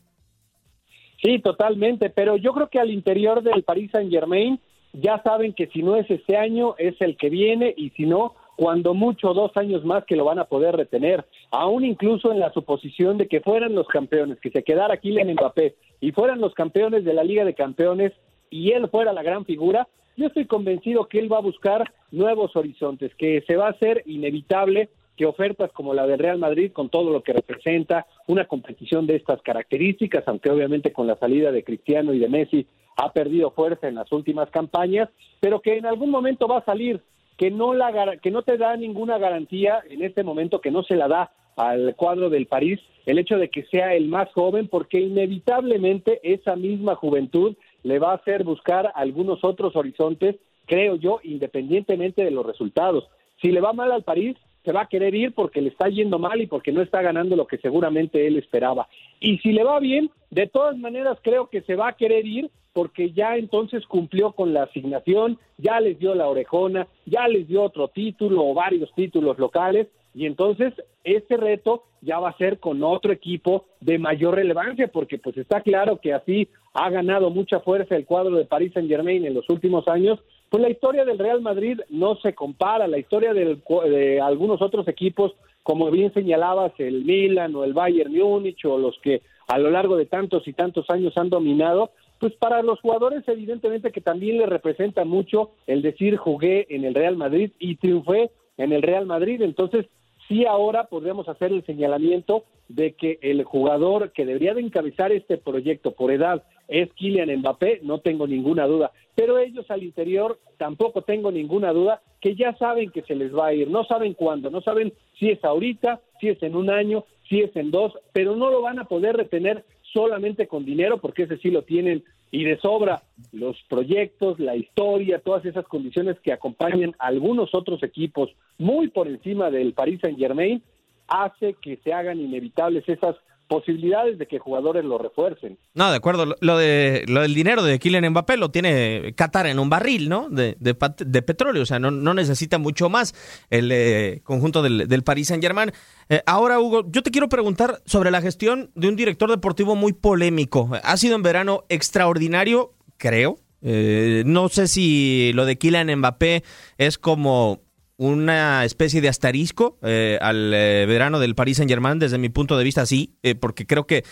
Sí, 1.23 1.39
totalmente, 1.39 2.11
pero 2.11 2.37
yo 2.37 2.53
creo 2.53 2.69
que 2.69 2.79
al 2.79 2.91
interior 2.91 3.43
del 3.43 3.63
Paris 3.63 3.91
Saint 3.93 4.11
Germain 4.11 4.61
ya 4.93 5.23
saben 5.23 5.55
que 5.55 5.69
si 5.69 5.83
no 5.83 5.97
es 5.97 6.09
este 6.11 6.37
año, 6.37 6.75
es 6.79 7.01
el 7.01 7.17
que 7.17 7.31
viene 7.31 7.73
y 7.77 7.91
si 7.91 8.05
no, 8.05 8.35
cuando 8.57 8.95
mucho 8.95 9.35
dos 9.35 9.57
años 9.57 9.85
más 9.85 10.05
que 10.05 10.17
lo 10.17 10.25
van 10.25 10.39
a 10.39 10.45
poder 10.45 10.77
retener, 10.77 11.25
aún 11.51 11.85
incluso 11.85 12.33
en 12.33 12.41
la 12.41 12.53
suposición 12.53 13.19
de 13.19 13.29
que 13.29 13.41
fueran 13.41 13.75
los 13.75 13.89
campeones, 13.89 14.41
que 14.41 14.51
se 14.51 14.63
quedara 14.63 14.97
Kylian 14.97 15.33
Mbappé 15.33 15.75
y 16.01 16.13
fueran 16.13 16.41
los 16.41 16.55
campeones 16.55 17.05
de 17.05 17.15
la 17.15 17.25
Liga 17.25 17.45
de 17.45 17.55
Campeones 17.55 18.13
y 18.51 18.73
él 18.73 18.89
fuera 18.89 19.13
la 19.13 19.23
gran 19.23 19.45
figura, 19.45 19.89
yo 20.17 20.29
estoy 20.29 20.47
convencido 20.47 21.09
que 21.09 21.19
él 21.19 21.33
va 21.33 21.39
a 21.39 21.43
buscar 21.43 21.93
nuevos 22.13 22.55
horizontes, 22.55 23.13
que 23.17 23.43
se 23.47 23.57
va 23.57 23.67
a 23.67 23.71
hacer 23.71 24.03
inevitable 24.07 24.89
que 25.17 25.27
ofertas 25.27 25.71
como 25.73 25.95
la 25.95 26.07
del 26.07 26.19
Real 26.19 26.39
Madrid, 26.39 26.73
con 26.73 26.89
todo 26.89 27.11
lo 27.11 27.23
que 27.23 27.33
representa, 27.33 28.07
una 28.27 28.47
competición 28.47 29.07
de 29.07 29.17
estas 29.17 29.41
características, 29.43 30.25
aunque 30.27 30.51
obviamente 30.51 30.93
con 30.93 31.07
la 31.07 31.17
salida 31.17 31.53
de 31.53 31.65
Cristiano 31.65 32.13
y 32.13 32.19
de 32.19 32.29
Messi 32.29 32.67
ha 32.97 33.13
perdido 33.13 33.51
fuerza 33.51 33.89
en 33.89 33.97
las 33.97 34.11
últimas 34.13 34.51
campañas, 34.51 35.09
pero 35.41 35.61
que 35.61 35.77
en 35.77 35.87
algún 35.87 36.11
momento 36.11 36.47
va 36.47 36.59
a 36.59 36.65
salir, 36.65 37.01
que 37.37 37.51
no, 37.51 37.75
la, 37.75 38.17
que 38.19 38.31
no 38.31 38.43
te 38.43 38.57
da 38.57 38.77
ninguna 38.77 39.19
garantía 39.19 39.83
en 39.89 40.03
este 40.03 40.23
momento, 40.23 40.61
que 40.61 40.71
no 40.71 40.83
se 40.83 40.97
la 40.97 41.09
da 41.09 41.33
al 41.57 41.95
cuadro 41.97 42.31
del 42.31 42.47
París, 42.47 42.81
el 43.07 43.19
hecho 43.19 43.37
de 43.37 43.49
que 43.49 43.65
sea 43.65 43.95
el 43.95 44.09
más 44.09 44.33
joven, 44.33 44.69
porque 44.69 45.01
inevitablemente 45.01 46.21
esa 46.23 46.57
misma 46.57 46.95
juventud 46.95 47.57
le 47.83 47.99
va 47.99 48.13
a 48.13 48.17
hacer 48.17 48.45
buscar 48.45 48.93
algunos 48.95 49.45
otros 49.45 49.77
horizontes, 49.77 50.37
creo 50.67 50.97
yo, 50.97 51.21
independientemente 51.23 52.25
de 52.25 52.31
los 52.31 52.47
resultados. 52.47 53.09
Si 53.43 53.51
le 53.51 53.61
va 53.61 53.73
mal 53.73 53.93
al 53.93 54.05
París, 54.05 54.37
se 54.65 54.73
va 54.73 54.83
a 54.83 54.89
querer 54.89 55.15
ir 55.15 55.35
porque 55.35 55.61
le 55.61 55.69
está 55.69 55.89
yendo 55.89 56.19
mal 56.19 56.41
y 56.41 56.47
porque 56.47 56.73
no 56.73 56.81
está 56.81 57.03
ganando 57.03 57.37
lo 57.37 57.47
que 57.47 57.59
seguramente 57.59 58.27
él 58.27 58.39
esperaba. 58.39 58.89
Y 59.21 59.39
si 59.39 59.53
le 59.53 59.63
va 59.63 59.79
bien, 59.79 60.11
de 60.31 60.47
todas 60.47 60.77
maneras 60.79 61.19
creo 61.23 61.49
que 61.51 61.61
se 61.63 61.77
va 61.77 61.89
a 61.89 61.97
querer 61.97 62.27
ir 62.27 62.51
porque 62.75 63.13
ya 63.13 63.37
entonces 63.37 63.87
cumplió 63.87 64.33
con 64.33 64.53
la 64.53 64.65
asignación, 64.65 65.39
ya 65.57 65.81
les 65.81 65.99
dio 65.99 66.15
la 66.15 66.29
orejona, 66.29 66.87
ya 67.07 67.27
les 67.29 67.49
dio 67.49 67.63
otro 67.63 67.89
título 67.89 68.45
o 68.45 68.53
varios 68.53 68.93
títulos 68.95 69.39
locales 69.39 69.87
y 70.15 70.27
entonces 70.27 70.75
este 71.05 71.39
reto 71.39 71.85
ya 72.03 72.19
va 72.19 72.29
a 72.29 72.37
ser 72.37 72.61
con 72.61 72.83
otro 72.83 73.13
equipo 73.13 73.65
de 73.81 73.99
mayor 73.99 74.35
relevancia 74.35 74.89
porque 74.89 75.19
pues 75.19 75.37
está 75.39 75.63
claro 75.63 76.01
que 76.01 76.13
así 76.13 76.49
ha 76.75 76.91
ganado 76.91 77.31
mucha 77.31 77.61
fuerza 77.61 77.97
el 77.97 78.05
cuadro 78.05 78.37
de 78.37 78.45
París 78.45 78.73
Saint 78.75 78.89
Germain 78.89 79.25
en 79.25 79.35
los 79.35 79.49
últimos 79.49 79.89
años 79.89 80.21
pues 80.55 80.63
la 80.63 80.71
historia 80.71 81.05
del 81.05 81.19
Real 81.19 81.41
Madrid 81.41 81.81
no 81.89 82.15
se 82.17 82.33
compara, 82.33 82.87
la 82.87 82.99
historia 82.99 83.35
de 83.35 84.21
algunos 84.23 84.63
otros 84.63 84.87
equipos, 84.87 85.33
como 85.65 85.91
bien 85.91 86.15
señalabas, 86.15 86.73
el 86.79 87.05
Milan 87.05 87.57
o 87.57 87.65
el 87.65 87.73
Bayern 87.73 88.13
Múnich 88.13 88.65
o 88.65 88.79
los 88.79 88.97
que 89.01 89.23
a 89.49 89.59
lo 89.59 89.71
largo 89.73 89.97
de 89.97 90.07
tantos 90.07 90.47
y 90.47 90.53
tantos 90.53 90.89
años 90.91 91.19
han 91.19 91.29
dominado, 91.29 91.91
pues 92.25 92.37
para 92.37 92.63
los 92.63 92.81
jugadores 92.81 93.23
evidentemente 93.27 93.93
que 93.93 94.01
también 94.01 94.39
les 94.39 94.49
representa 94.49 95.05
mucho 95.05 95.51
el 95.67 95.83
decir 95.83 96.17
jugué 96.17 96.67
en 96.71 96.87
el 96.87 96.95
Real 96.95 97.19
Madrid 97.19 97.51
y 97.59 97.77
triunfé 97.77 98.31
en 98.57 98.73
el 98.73 98.81
Real 98.81 99.05
Madrid, 99.05 99.43
entonces 99.43 99.85
sí 100.27 100.47
ahora 100.47 100.85
podríamos 100.85 101.29
hacer 101.29 101.53
el 101.53 101.67
señalamiento 101.67 102.45
de 102.69 102.95
que 102.95 103.19
el 103.21 103.45
jugador 103.45 104.11
que 104.13 104.25
debería 104.25 104.55
de 104.55 104.63
encabezar 104.63 105.13
este 105.13 105.37
proyecto 105.37 105.93
por 105.93 106.11
edad 106.11 106.45
es 106.67 106.91
Kylian 106.95 107.41
Mbappé, 107.41 107.81
no 107.83 107.99
tengo 107.99 108.27
ninguna 108.27 108.67
duda. 108.67 108.91
Pero 109.15 109.37
ellos 109.37 109.71
al 109.71 109.83
interior 109.83 110.39
tampoco 110.57 111.03
tengo 111.03 111.31
ninguna 111.31 111.75
duda 111.75 112.01
que 112.23 112.37
ya 112.37 112.57
saben 112.57 112.91
que 112.91 113.03
se 113.03 113.17
les 113.17 113.37
va 113.37 113.49
a 113.49 113.53
ir, 113.53 113.69
no 113.69 113.85
saben 113.85 114.15
cuándo, 114.15 114.49
no 114.49 114.63
saben 114.63 114.95
si 115.19 115.29
es 115.29 115.45
ahorita, 115.45 116.01
si 116.21 116.31
es 116.31 116.43
en 116.43 116.57
un 116.57 116.71
año, 116.71 117.05
si 117.29 117.43
es 117.43 117.55
en 117.55 117.71
dos, 117.71 117.93
pero 118.15 118.35
no 118.35 118.51
lo 118.51 118.63
van 118.63 118.79
a 118.79 118.85
poder 118.85 119.15
retener 119.15 119.63
solamente 119.95 120.47
con 120.49 120.67
dinero 120.67 120.99
porque 120.99 121.23
ese 121.23 121.39
sí 121.39 121.51
lo 121.51 121.63
tienen 121.63 122.05
y 122.31 122.45
de 122.45 122.59
sobra 122.59 123.05
los 123.33 123.57
proyectos, 123.69 124.41
la 124.41 124.57
historia, 124.57 125.21
todas 125.21 125.45
esas 125.47 125.65
condiciones 125.67 126.19
que 126.21 126.33
acompañan 126.33 126.95
a 126.99 127.07
algunos 127.07 127.55
otros 127.55 127.83
equipos 127.85 128.29
muy 128.59 128.89
por 128.89 129.07
encima 129.07 129.51
del 129.51 129.73
Paris 129.73 130.01
Saint 130.03 130.19
Germain 130.19 130.61
hace 131.07 131.55
que 131.55 131.77
se 131.79 131.93
hagan 131.93 132.21
inevitables 132.21 132.89
esas 132.89 133.15
posibilidades 133.49 134.19
de 134.19 134.27
que 134.27 134.39
jugadores 134.39 134.85
lo 134.85 134.99
refuercen. 134.99 135.59
No, 135.75 135.91
de 135.91 135.97
acuerdo. 135.97 136.35
Lo, 136.41 136.57
de, 136.57 137.05
lo 137.09 137.23
del 137.23 137.35
dinero 137.35 137.63
de 137.63 137.79
Kylian 137.79 138.11
Mbappé 138.11 138.37
lo 138.37 138.51
tiene 138.51 139.13
Qatar 139.17 139.47
en 139.47 139.59
un 139.59 139.69
barril, 139.69 140.09
¿no? 140.09 140.29
De, 140.31 140.57
de, 140.59 141.23
petróleo. 141.23 141.63
O 141.63 141.67
sea, 141.67 141.79
no, 141.79 141.91
no, 141.91 142.15
necesita 142.15 142.59
mucho 142.59 142.89
más 142.89 143.15
el 143.51 143.71
eh, 143.73 144.21
conjunto 144.25 144.63
del, 144.63 144.89
del 144.89 145.03
Paris 145.03 145.29
Saint-Germain. 145.29 145.73
Eh, 146.09 146.23
ahora, 146.27 146.61
Hugo, 146.61 146.85
yo 146.91 147.03
te 147.03 147.11
quiero 147.11 147.29
preguntar 147.29 147.81
sobre 147.85 148.11
la 148.11 148.21
gestión 148.21 148.71
de 148.75 148.89
un 148.89 148.97
director 148.97 149.31
deportivo 149.31 149.77
muy 149.77 149.93
polémico. 149.93 150.71
Ha 150.83 150.97
sido 150.97 151.17
en 151.17 151.23
verano 151.23 151.65
extraordinario, 151.69 152.73
creo. 152.97 153.39
Eh, 153.67 154.25
no 154.27 154.49
sé 154.51 154.69
si 154.69 155.33
lo 155.35 155.47
de 155.47 155.57
Kylian 155.57 155.99
Mbappé 155.99 156.45
es 156.77 156.99
como 156.99 157.61
una 157.97 158.65
especie 158.65 159.01
de 159.01 159.09
asterisco 159.09 159.79
eh, 159.83 160.19
al 160.21 160.53
eh, 160.53 160.85
verano 160.87 161.21
del 161.21 161.35
Paris 161.35 161.59
Saint 161.59 161.71
Germain, 161.71 161.99
desde 161.99 162.19
mi 162.19 162.29
punto 162.29 162.57
de 162.57 162.65
vista 162.65 162.87
sí, 162.87 163.17
eh, 163.23 163.35
porque 163.35 163.67
creo 163.67 163.87
que 163.87 164.05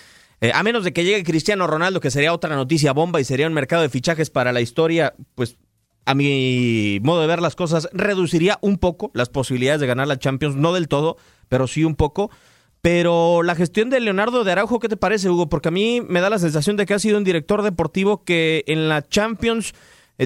a 0.53 0.65
menos 0.65 0.83
de 0.83 0.93
que 0.93 1.05
llegue 1.05 1.23
Cristiano 1.23 1.69
Ronaldo, 1.69 2.01
que 2.01 2.11
sería 2.11 2.33
otra 2.33 2.57
noticia 2.57 2.93
bomba 2.93 3.21
y 3.21 3.25
sería 3.25 3.47
un 3.47 3.53
mercado 3.53 3.83
de 3.83 3.89
fichajes 3.89 4.29
para 4.29 4.51
la 4.51 4.61
historia, 4.61 5.15
pues 5.37 5.57
a 6.05 6.17
mi 6.17 6.99
modo 7.05 7.21
de 7.21 7.29
ver 7.29 7.41
las 7.41 7.55
cosas, 7.55 7.89
reduciría 7.93 8.59
un 8.61 8.79
poco 8.79 9.13
las 9.15 9.29
posibilidades 9.29 9.81
de 9.81 9.87
ganar 9.87 10.09
la 10.09 10.19
Champions, 10.19 10.57
no 10.57 10.73
del 10.73 10.89
todo, 10.89 11.17
pero 11.49 11.69
sí 11.69 11.85
un 11.85 11.95
poco. 11.95 12.31
Pero 12.81 13.45
la 13.45 13.55
gestión 13.55 13.91
de 13.91 14.01
Leonardo 14.01 14.43
de 14.43 14.51
Araujo, 14.51 14.81
¿qué 14.81 14.89
te 14.89 14.97
parece, 14.97 15.31
Hugo? 15.31 15.49
Porque 15.49 15.69
a 15.69 15.71
mí 15.71 16.01
me 16.01 16.21
da 16.21 16.29
la 16.29 16.41
sensación 16.41 16.77
de 16.77 16.87
que 16.87 16.95
ha 16.95 16.99
sido 16.99 17.19
un 17.19 17.23
director 17.23 17.63
deportivo 17.63 18.25
que 18.25 18.65
en 18.67 18.89
la 18.89 19.07
Champions 19.07 19.73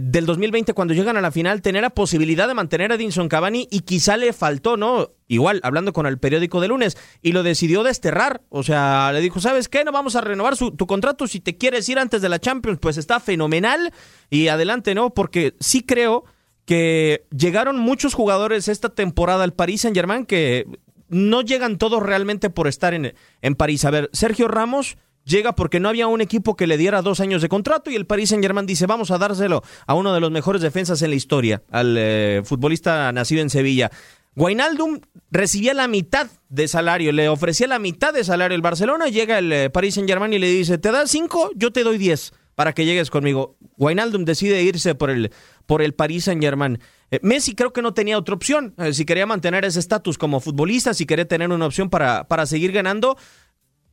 del 0.03 0.27
2020 0.27 0.73
cuando 0.73 0.95
llegan 0.95 1.17
a 1.17 1.21
la 1.21 1.31
final 1.31 1.63
tener 1.63 1.83
la 1.83 1.91
posibilidad 1.91 2.49
de 2.49 2.55
mantener 2.55 2.93
a 2.93 2.97
Edinson 2.97 3.29
Cavani 3.29 3.69
y 3.71 3.81
quizá 3.81 4.17
le 4.17 4.33
faltó, 4.33 4.77
¿no? 4.77 5.11
Igual, 5.29 5.61
hablando 5.63 5.93
con 5.93 6.07
el 6.07 6.19
periódico 6.19 6.61
de 6.61 6.69
lunes, 6.69 6.97
y 7.23 7.33
lo 7.33 7.43
decidió 7.43 7.83
desterrar. 7.83 8.43
O 8.49 8.63
sea, 8.63 9.11
le 9.13 9.21
dijo, 9.21 9.41
¿sabes 9.41 9.69
qué? 9.69 9.85
No 9.85 9.93
vamos 9.93 10.17
a 10.17 10.21
renovar 10.21 10.57
su, 10.57 10.71
tu 10.73 10.87
contrato. 10.87 11.27
Si 11.27 11.41
te 11.41 11.57
quieres 11.57 11.89
ir 11.89 11.99
antes 11.99 12.23
de 12.23 12.29
la 12.29 12.39
Champions, 12.39 12.79
pues 12.81 12.97
está 12.97 13.21
fenomenal. 13.21 13.93
Y 14.31 14.49
adelante, 14.49 14.95
¿no? 14.95 15.11
Porque 15.11 15.55
sí 15.61 15.83
creo 15.83 16.25
que 16.65 17.27
llegaron 17.37 17.79
muchos 17.79 18.15
jugadores 18.15 18.69
esta 18.69 18.91
temporada 18.91 19.45
al 19.45 19.53
Paris 19.53 19.83
Saint 19.83 19.97
Germain 19.97 20.27
que 20.27 20.67
no 21.09 21.43
llegan 21.43 21.79
todos 21.79 22.03
realmente 22.03 22.51
por 22.51 22.67
estar 22.67 22.93
en, 22.93 23.15
en 23.41 23.55
París. 23.55 23.85
A 23.85 23.91
ver, 23.91 24.11
Sergio 24.13 24.49
Ramos 24.49 24.97
llega 25.27 25.55
porque 25.55 25.81
no 25.81 25.91
había 25.91 26.07
un 26.07 26.23
equipo 26.23 26.57
que 26.57 26.67
le 26.67 26.79
diera 26.79 27.03
dos 27.03 27.21
años 27.21 27.43
de 27.43 27.49
contrato 27.49 27.91
y 27.91 27.97
el 27.97 28.07
Paris 28.07 28.31
Saint 28.31 28.43
Germain 28.43 28.65
dice 28.65 28.87
vamos 28.87 29.11
a 29.11 29.19
dárselo 29.19 29.63
a 29.87 29.95
uno 29.95 30.15
de 30.15 30.21
los 30.21 30.31
mejores 30.31 30.63
defensas 30.63 31.03
en 31.03 31.11
la 31.11 31.17
historia, 31.17 31.63
al 31.71 31.97
eh, 31.99 32.43
futbolista 32.45 33.13
nacido 33.13 33.43
en 33.43 33.51
Sevilla. 33.51 33.91
Guainaldum 34.37 35.01
recibía 35.31 35.75
la 35.75 35.89
mitad 35.89 36.29
de 36.49 36.69
salario, 36.69 37.11
le 37.11 37.29
ofrecía 37.29 37.67
la 37.67 37.79
mitad 37.79 38.13
de 38.13 38.23
salario 38.23 38.55
el 38.55 38.63
Barcelona, 38.63 39.09
llega 39.09 39.39
el 39.39 39.53
eh, 39.53 39.71
Paris 39.71 39.95
Saint 39.95 40.09
Germain 40.09 40.33
y 40.33 40.39
le 40.39 40.49
dice, 40.49 40.79
¿te 40.79 40.93
das 40.93 41.11
cinco? 41.11 41.51
Yo 41.55 41.73
te 41.73 41.83
doy 41.83 41.99
diez 41.99 42.33
para 42.55 42.73
que 42.73 42.85
llegues 42.85 43.11
conmigo. 43.11 43.57
Guainaldum 43.77 44.25
decide 44.25 44.63
irse 44.63 44.95
por 44.95 45.11
el, 45.11 45.31
por 45.67 45.83
el 45.83 45.95
Paris 45.95 46.25
Saint 46.25 46.43
Germain. 46.43 46.79
Eh, 47.11 47.19
Messi 47.23 47.55
creo 47.55 47.73
que 47.73 47.83
no 47.83 47.95
tenía 47.95 48.19
otra 48.19 48.35
opción. 48.35 48.75
si 48.93 49.05
quería 49.05 49.27
mantener 49.27 49.65
ese 49.65 49.81
estatus 49.81 50.19
como 50.19 50.41
futbolista, 50.41 50.93
si 50.93 51.07
quería 51.07 51.27
tener 51.27 51.51
una 51.51 51.67
opción 51.67 51.89
para, 51.89 52.29
para 52.29 52.47
seguir 52.47 52.73
ganando, 52.73 53.17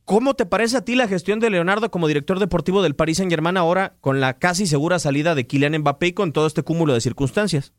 ¿Cómo 0.06 0.34
te 0.34 0.44
parece 0.44 0.76
a 0.76 0.84
ti 0.84 0.96
la 0.96 1.08
gestión 1.08 1.40
de 1.40 1.48
Leonardo 1.48 1.90
como 1.90 2.08
director 2.08 2.38
deportivo 2.38 2.82
del 2.82 2.94
Paris 2.94 3.16
Saint 3.16 3.32
Germain 3.32 3.56
ahora 3.56 3.94
con 4.02 4.20
la 4.20 4.38
casi 4.38 4.66
segura 4.66 4.98
salida 4.98 5.34
de 5.34 5.46
Kylian 5.46 5.78
Mbappé 5.78 6.08
y 6.08 6.12
con 6.12 6.34
todo 6.34 6.46
este 6.46 6.62
cúmulo 6.62 6.92
de 6.92 7.00
circunstancias? 7.00 7.72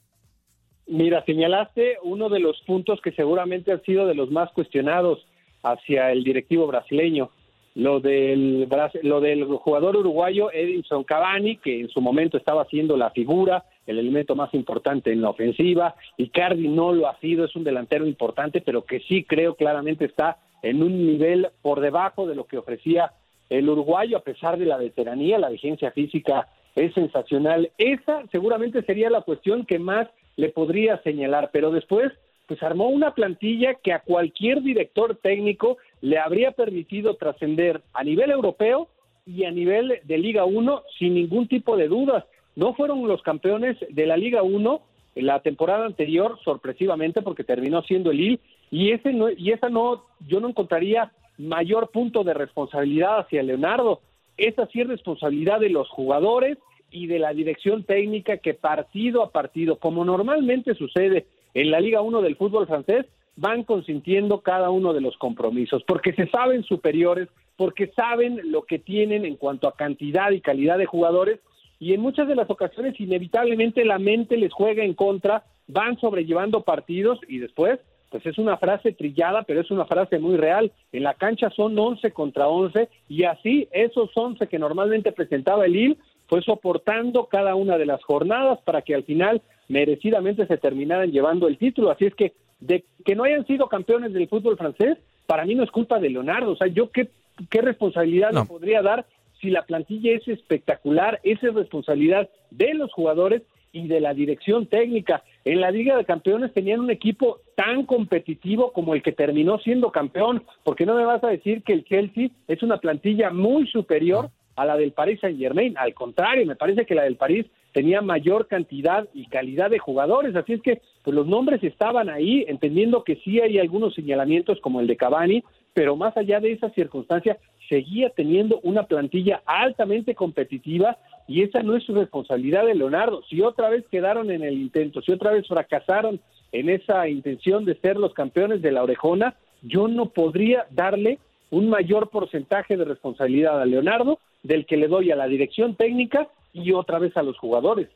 Mira, 0.88 1.24
señalaste 1.26 1.98
uno 2.02 2.30
de 2.30 2.40
los 2.40 2.60
puntos 2.62 3.00
que 3.02 3.12
seguramente 3.12 3.72
han 3.72 3.84
sido 3.84 4.08
de 4.08 4.16
los 4.16 4.32
más 4.32 4.52
cuestionados 4.54 5.24
hacia 5.62 6.12
el 6.12 6.24
directivo 6.24 6.66
brasileño, 6.66 7.30
lo 7.76 8.00
del, 8.00 8.68
lo 9.04 9.22
del 9.22 9.46
jugador 9.46 9.96
uruguayo 9.96 10.52
Edinson 10.52 11.04
Cavani, 11.04 11.58
que 11.58 11.80
en 11.80 11.90
su 11.90 12.02
momento 12.02 12.38
estaba 12.38 12.66
siendo 12.66 12.98
la 12.98 13.12
figura, 13.12 13.66
el 13.86 14.00
elemento 14.00 14.36
más 14.36 14.52
importante 14.56 15.12
en 15.12 15.22
la 15.22 15.30
ofensiva. 15.30 15.94
y 16.18 16.30
Cardi 16.30 16.70
no 16.70 16.92
lo 16.92 17.08
ha 17.08 17.20
sido, 17.20 17.46
es 17.46 17.56
un 17.56 17.64
delantero 17.64 18.08
importante, 18.08 18.62
pero 18.62 18.84
que 18.84 19.02
sí 19.02 19.26
creo 19.26 19.54
claramente 19.54 20.06
está 20.06 20.40
en 20.66 20.82
un 20.82 21.06
nivel 21.06 21.50
por 21.62 21.80
debajo 21.80 22.26
de 22.26 22.34
lo 22.34 22.48
que 22.48 22.58
ofrecía 22.58 23.12
el 23.52 23.70
uruguayo, 23.70 24.18
a 24.18 24.24
pesar 24.24 24.58
de 24.58 24.66
la 24.66 24.78
veteranía, 24.78 25.38
la 25.38 25.50
vigencia 25.50 25.92
física 25.92 26.48
es 26.76 26.92
sensacional. 26.96 27.70
Esa 27.78 28.24
seguramente 28.32 28.82
sería 28.82 29.12
la 29.12 29.22
cuestión 29.22 29.68
que 29.68 29.78
más 29.78 30.08
le 30.38 30.50
podría 30.50 30.98
señalar, 31.04 31.52
pero 31.54 31.70
después 31.70 32.12
pues 32.48 32.62
armó 32.64 32.90
una 32.90 33.14
plantilla 33.14 33.76
que 33.76 33.94
a 33.94 34.00
cualquier 34.00 34.64
director 34.64 35.16
técnico 35.22 35.78
le 36.02 36.18
habría 36.18 36.52
permitido 36.52 37.16
trascender 37.16 37.82
a 37.94 38.04
nivel 38.04 38.32
europeo 38.32 38.88
y 39.24 39.46
a 39.46 39.52
nivel 39.52 40.00
de 40.04 40.18
Liga 40.18 40.46
1 40.46 40.82
sin 40.98 41.14
ningún 41.14 41.48
tipo 41.48 41.78
de 41.78 41.88
dudas. 41.88 42.26
No 42.56 42.74
fueron 42.74 43.08
los 43.08 43.22
campeones 43.22 43.78
de 43.90 44.06
la 44.08 44.18
Liga 44.18 44.42
1 44.42 44.82
en 45.16 45.26
la 45.28 45.42
temporada 45.42 45.86
anterior, 45.86 46.40
sorpresivamente, 46.44 47.22
porque 47.22 47.44
terminó 47.44 47.84
siendo 47.84 48.12
el 48.12 48.18
Lille, 48.18 48.40
y 48.76 48.92
ese 48.92 49.14
no, 49.14 49.30
y 49.32 49.54
esa 49.54 49.70
no, 49.70 50.04
yo 50.28 50.42
no 50.42 50.50
encontraría 50.50 51.14
mayor 51.38 51.92
punto 51.92 52.26
de 52.26 52.34
responsabilidad 52.34 53.20
hacia 53.20 53.42
Leonardo. 53.42 54.02
Esa 54.36 54.68
sí 54.68 54.82
es 54.82 54.88
responsabilidad 54.90 55.62
de 55.62 55.70
los 55.70 55.88
jugadores 55.88 56.58
y 56.92 57.08
de 57.08 57.20
la 57.20 57.32
dirección 57.32 57.86
técnica 57.86 58.36
que 58.40 58.54
partido 58.54 59.24
a 59.24 59.32
partido, 59.32 59.78
como 59.78 60.04
normalmente 60.04 60.76
sucede 60.76 61.26
en 61.54 61.72
la 61.72 61.80
Liga 61.80 62.02
1 62.02 62.22
del 62.22 62.36
fútbol 62.36 62.68
francés 62.68 63.06
van 63.38 63.64
consintiendo 63.64 64.42
cada 64.42 64.70
uno 64.72 64.92
de 64.92 65.00
los 65.00 65.16
compromisos, 65.20 65.82
porque 65.88 66.12
se 66.12 66.28
saben 66.28 66.64
superiores, 66.64 67.30
porque 67.56 67.88
saben 67.96 68.42
lo 68.52 68.64
que 68.64 68.78
tienen 68.78 69.24
en 69.24 69.38
cuanto 69.38 69.70
a 69.70 69.76
cantidad 69.78 70.32
y 70.32 70.42
calidad 70.42 70.78
de 70.78 70.86
jugadores, 70.86 71.40
y 71.80 71.94
en 71.94 72.02
muchas 72.02 72.28
de 72.28 72.36
las 72.36 72.50
ocasiones 72.50 73.00
inevitablemente 73.00 73.86
la 73.86 74.00
mente 74.00 74.36
les 74.36 74.52
juega 74.52 74.84
en 74.84 74.96
contra, 74.96 75.46
van 75.68 75.98
sobrellevando 75.98 76.64
partidos 76.64 77.20
y 77.30 77.38
después, 77.38 77.80
pues 78.16 78.28
es 78.28 78.38
una 78.38 78.56
frase 78.56 78.94
trillada, 78.94 79.44
pero 79.44 79.60
es 79.60 79.70
una 79.72 79.84
frase 79.84 80.20
muy 80.20 80.38
real. 80.38 80.72
En 80.94 81.04
la 81.04 81.16
cancha 81.16 81.50
son 81.50 81.78
11 81.78 82.12
contra 82.12 82.48
11 82.48 82.88
y 83.10 83.26
así 83.26 83.68
esos 83.74 84.10
11 84.16 84.48
que 84.48 84.58
normalmente 84.58 85.12
presentaba 85.12 85.66
el 85.66 85.74
Lille 85.74 85.98
fue 86.28 86.42
soportando 86.42 87.26
cada 87.26 87.56
una 87.56 87.78
de 87.78 87.86
las 87.86 88.02
jornadas 88.06 88.60
para 88.62 88.84
que 88.84 88.96
al 88.96 89.04
final 89.04 89.42
merecidamente 89.68 90.48
se 90.48 90.56
terminaran 90.56 91.12
llevando 91.12 91.50
el 91.50 91.58
título. 91.58 91.92
Así 91.92 92.06
es 92.06 92.16
que 92.16 92.32
de 92.62 92.86
que 93.04 93.16
no 93.16 93.26
hayan 93.26 93.46
sido 93.48 93.68
campeones 93.68 94.14
del 94.14 94.30
fútbol 94.30 94.56
francés, 94.56 94.98
para 95.28 95.44
mí 95.44 95.54
no 95.54 95.64
es 95.64 95.72
culpa 95.72 96.00
de 96.00 96.10
Leonardo. 96.10 96.54
O 96.54 96.56
sea, 96.56 96.68
yo 96.68 96.92
qué, 96.92 97.10
qué 97.50 97.62
responsabilidad 97.62 98.32
le 98.32 98.46
podría 98.46 98.82
dar 98.82 99.06
si 99.42 99.50
la 99.50 99.64
plantilla 99.64 100.14
es 100.14 100.26
espectacular, 100.30 101.20
esa 101.24 101.48
es 101.48 101.54
responsabilidad 101.54 102.30
de 102.50 102.76
los 102.76 102.94
jugadores 102.94 103.42
y 103.74 103.90
de 103.90 104.00
la 104.00 104.14
dirección 104.14 104.68
técnica. 104.68 105.22
En 105.46 105.62
la 105.62 105.70
Liga 105.70 105.96
de 105.96 106.06
Campeones 106.06 106.52
tenían 106.54 106.80
un 106.80 106.90
equipo 106.90 107.38
tan 107.56 107.86
competitivo 107.86 108.74
como 108.74 108.96
el 108.96 109.04
que 109.04 109.12
terminó 109.12 109.60
siendo 109.60 109.92
campeón, 109.92 110.44
porque 110.64 110.88
no 110.88 110.96
me 110.96 111.06
vas 111.06 111.24
a 111.24 111.28
decir 111.28 111.62
que 111.62 111.74
el 111.74 111.86
Chelsea 111.86 112.30
es 112.48 112.64
una 112.64 112.80
plantilla 112.80 113.30
muy 113.30 113.68
superior 113.68 114.32
a 114.56 114.66
la 114.66 114.76
del 114.76 114.94
Paris 114.94 115.20
Saint 115.20 115.38
Germain. 115.38 115.78
Al 115.78 115.94
contrario, 115.94 116.48
me 116.48 116.56
parece 116.56 116.88
que 116.88 116.96
la 116.96 117.04
del 117.04 117.18
París 117.18 117.46
tenía 117.74 118.02
mayor 118.02 118.48
cantidad 118.48 119.08
y 119.14 119.28
calidad 119.28 119.70
de 119.70 119.78
jugadores. 119.78 120.36
Así 120.36 120.54
es 120.54 120.62
que 120.64 120.82
pues 121.04 121.16
los 121.16 121.28
nombres 121.28 121.64
estaban 121.64 122.10
ahí, 122.10 122.44
entendiendo 122.48 123.04
que 123.04 123.18
sí 123.18 123.40
hay 123.40 123.60
algunos 123.60 123.94
señalamientos 123.94 124.60
como 124.62 124.80
el 124.80 124.88
de 124.88 124.98
Cavani, 124.98 125.44
pero 125.76 125.96
más 125.96 126.18
allá 126.18 126.40
de 126.40 126.54
esa 126.54 126.72
circunstancia, 126.72 127.38
seguía 127.70 128.10
teniendo 128.10 128.60
una 128.64 128.84
plantilla 128.84 129.44
altamente 129.46 130.16
competitiva 130.16 130.98
y 131.28 131.42
esa 131.42 131.64
no 131.64 131.76
es 131.76 131.84
su 131.84 131.94
responsabilidad 131.94 132.66
de 132.66 132.76
Leonardo. 132.76 133.24
Si 133.30 133.42
otra 133.42 133.70
vez 133.70 133.86
quedaron 133.90 134.32
en 134.32 134.44
el 134.44 134.54
intento, 134.54 135.02
si 135.02 135.12
otra 135.12 135.32
vez 135.32 135.48
fracasaron 135.48 136.20
en 136.52 136.70
esa 136.70 137.08
intención 137.08 137.66
de 137.66 137.76
ser 137.76 137.98
los 137.98 138.14
campeones 138.14 138.62
de 138.62 138.72
la 138.72 138.84
orejona, 138.84 139.36
yo 139.62 139.88
no 139.88 140.08
podría 140.08 140.68
darle 140.70 141.20
un 141.50 141.70
mayor 141.70 142.10
porcentaje 142.10 142.78
de 142.78 142.86
responsabilidad 142.86 143.62
a 143.62 143.66
Leonardo 143.66 144.20
del 144.44 144.66
que 144.66 144.78
le 144.78 144.88
doy 144.88 145.12
a 145.12 145.16
la 145.16 145.28
dirección 145.28 145.76
técnica 145.76 146.28
y 146.54 146.72
otra 146.72 147.00
vez 147.00 147.16
a 147.18 147.24
los 147.24 147.38
jugadores. 147.38 147.90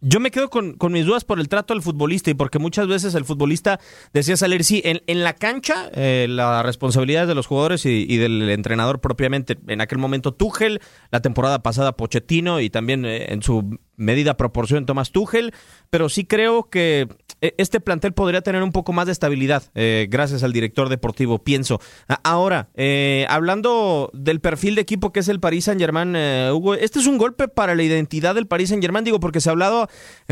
Yo 0.00 0.20
me 0.20 0.30
quedo 0.30 0.48
con, 0.48 0.76
mis 0.92 1.06
dudas 1.06 1.24
por 1.24 1.40
el 1.40 1.48
trato 1.48 1.74
al 1.74 1.82
futbolista 1.82 2.30
y 2.30 2.34
porque 2.34 2.58
muchas 2.58 2.86
veces 2.86 3.14
el 3.14 3.24
futbolista 3.24 3.80
decía 4.12 4.36
salir, 4.36 4.62
sí, 4.62 4.80
en, 4.84 5.02
en 5.06 5.24
la 5.24 5.32
cancha 5.32 5.90
eh, 5.92 6.26
la 6.28 6.62
responsabilidad 6.62 7.26
de 7.26 7.34
los 7.34 7.46
jugadores 7.46 7.84
y, 7.84 8.06
y, 8.08 8.16
del 8.16 8.48
entrenador 8.50 9.00
propiamente. 9.00 9.58
En 9.66 9.80
aquel 9.80 9.98
momento 9.98 10.32
Tuchel, 10.32 10.80
la 11.10 11.20
temporada 11.20 11.62
pasada 11.62 11.96
Pochettino 11.96 12.60
y 12.60 12.70
también 12.70 13.04
eh, 13.04 13.32
en 13.32 13.42
su 13.42 13.78
medida 13.96 14.36
proporción 14.36 14.86
Tomás 14.86 15.10
Tuchel, 15.10 15.52
pero 15.90 16.08
sí 16.08 16.24
creo 16.24 16.70
que 16.70 17.08
este 17.40 17.80
plantel 17.80 18.12
podría 18.12 18.40
tener 18.40 18.62
un 18.62 18.72
poco 18.72 18.92
más 18.92 19.06
de 19.06 19.12
estabilidad 19.12 19.62
eh, 19.74 20.06
gracias 20.10 20.42
al 20.42 20.52
director 20.52 20.88
deportivo, 20.88 21.42
pienso. 21.42 21.80
Ahora, 22.22 22.68
eh, 22.74 23.26
hablando 23.28 24.10
del 24.12 24.40
perfil 24.40 24.74
de 24.74 24.80
equipo 24.80 25.12
que 25.12 25.20
es 25.20 25.28
el 25.28 25.40
Paris 25.40 25.64
Saint 25.64 25.80
Germain, 25.80 26.14
Hugo, 26.52 26.74
este 26.74 26.98
es 26.98 27.06
un 27.06 27.18
golpe 27.18 27.48
para 27.48 27.74
la 27.74 27.82
identidad 27.82 28.34
del 28.34 28.46
Paris 28.46 28.70
Saint 28.70 28.82
Germain, 28.82 29.04
digo, 29.04 29.20
porque 29.20 29.40
se 29.40 29.48
ha 29.48 29.52
hablado 29.52 29.88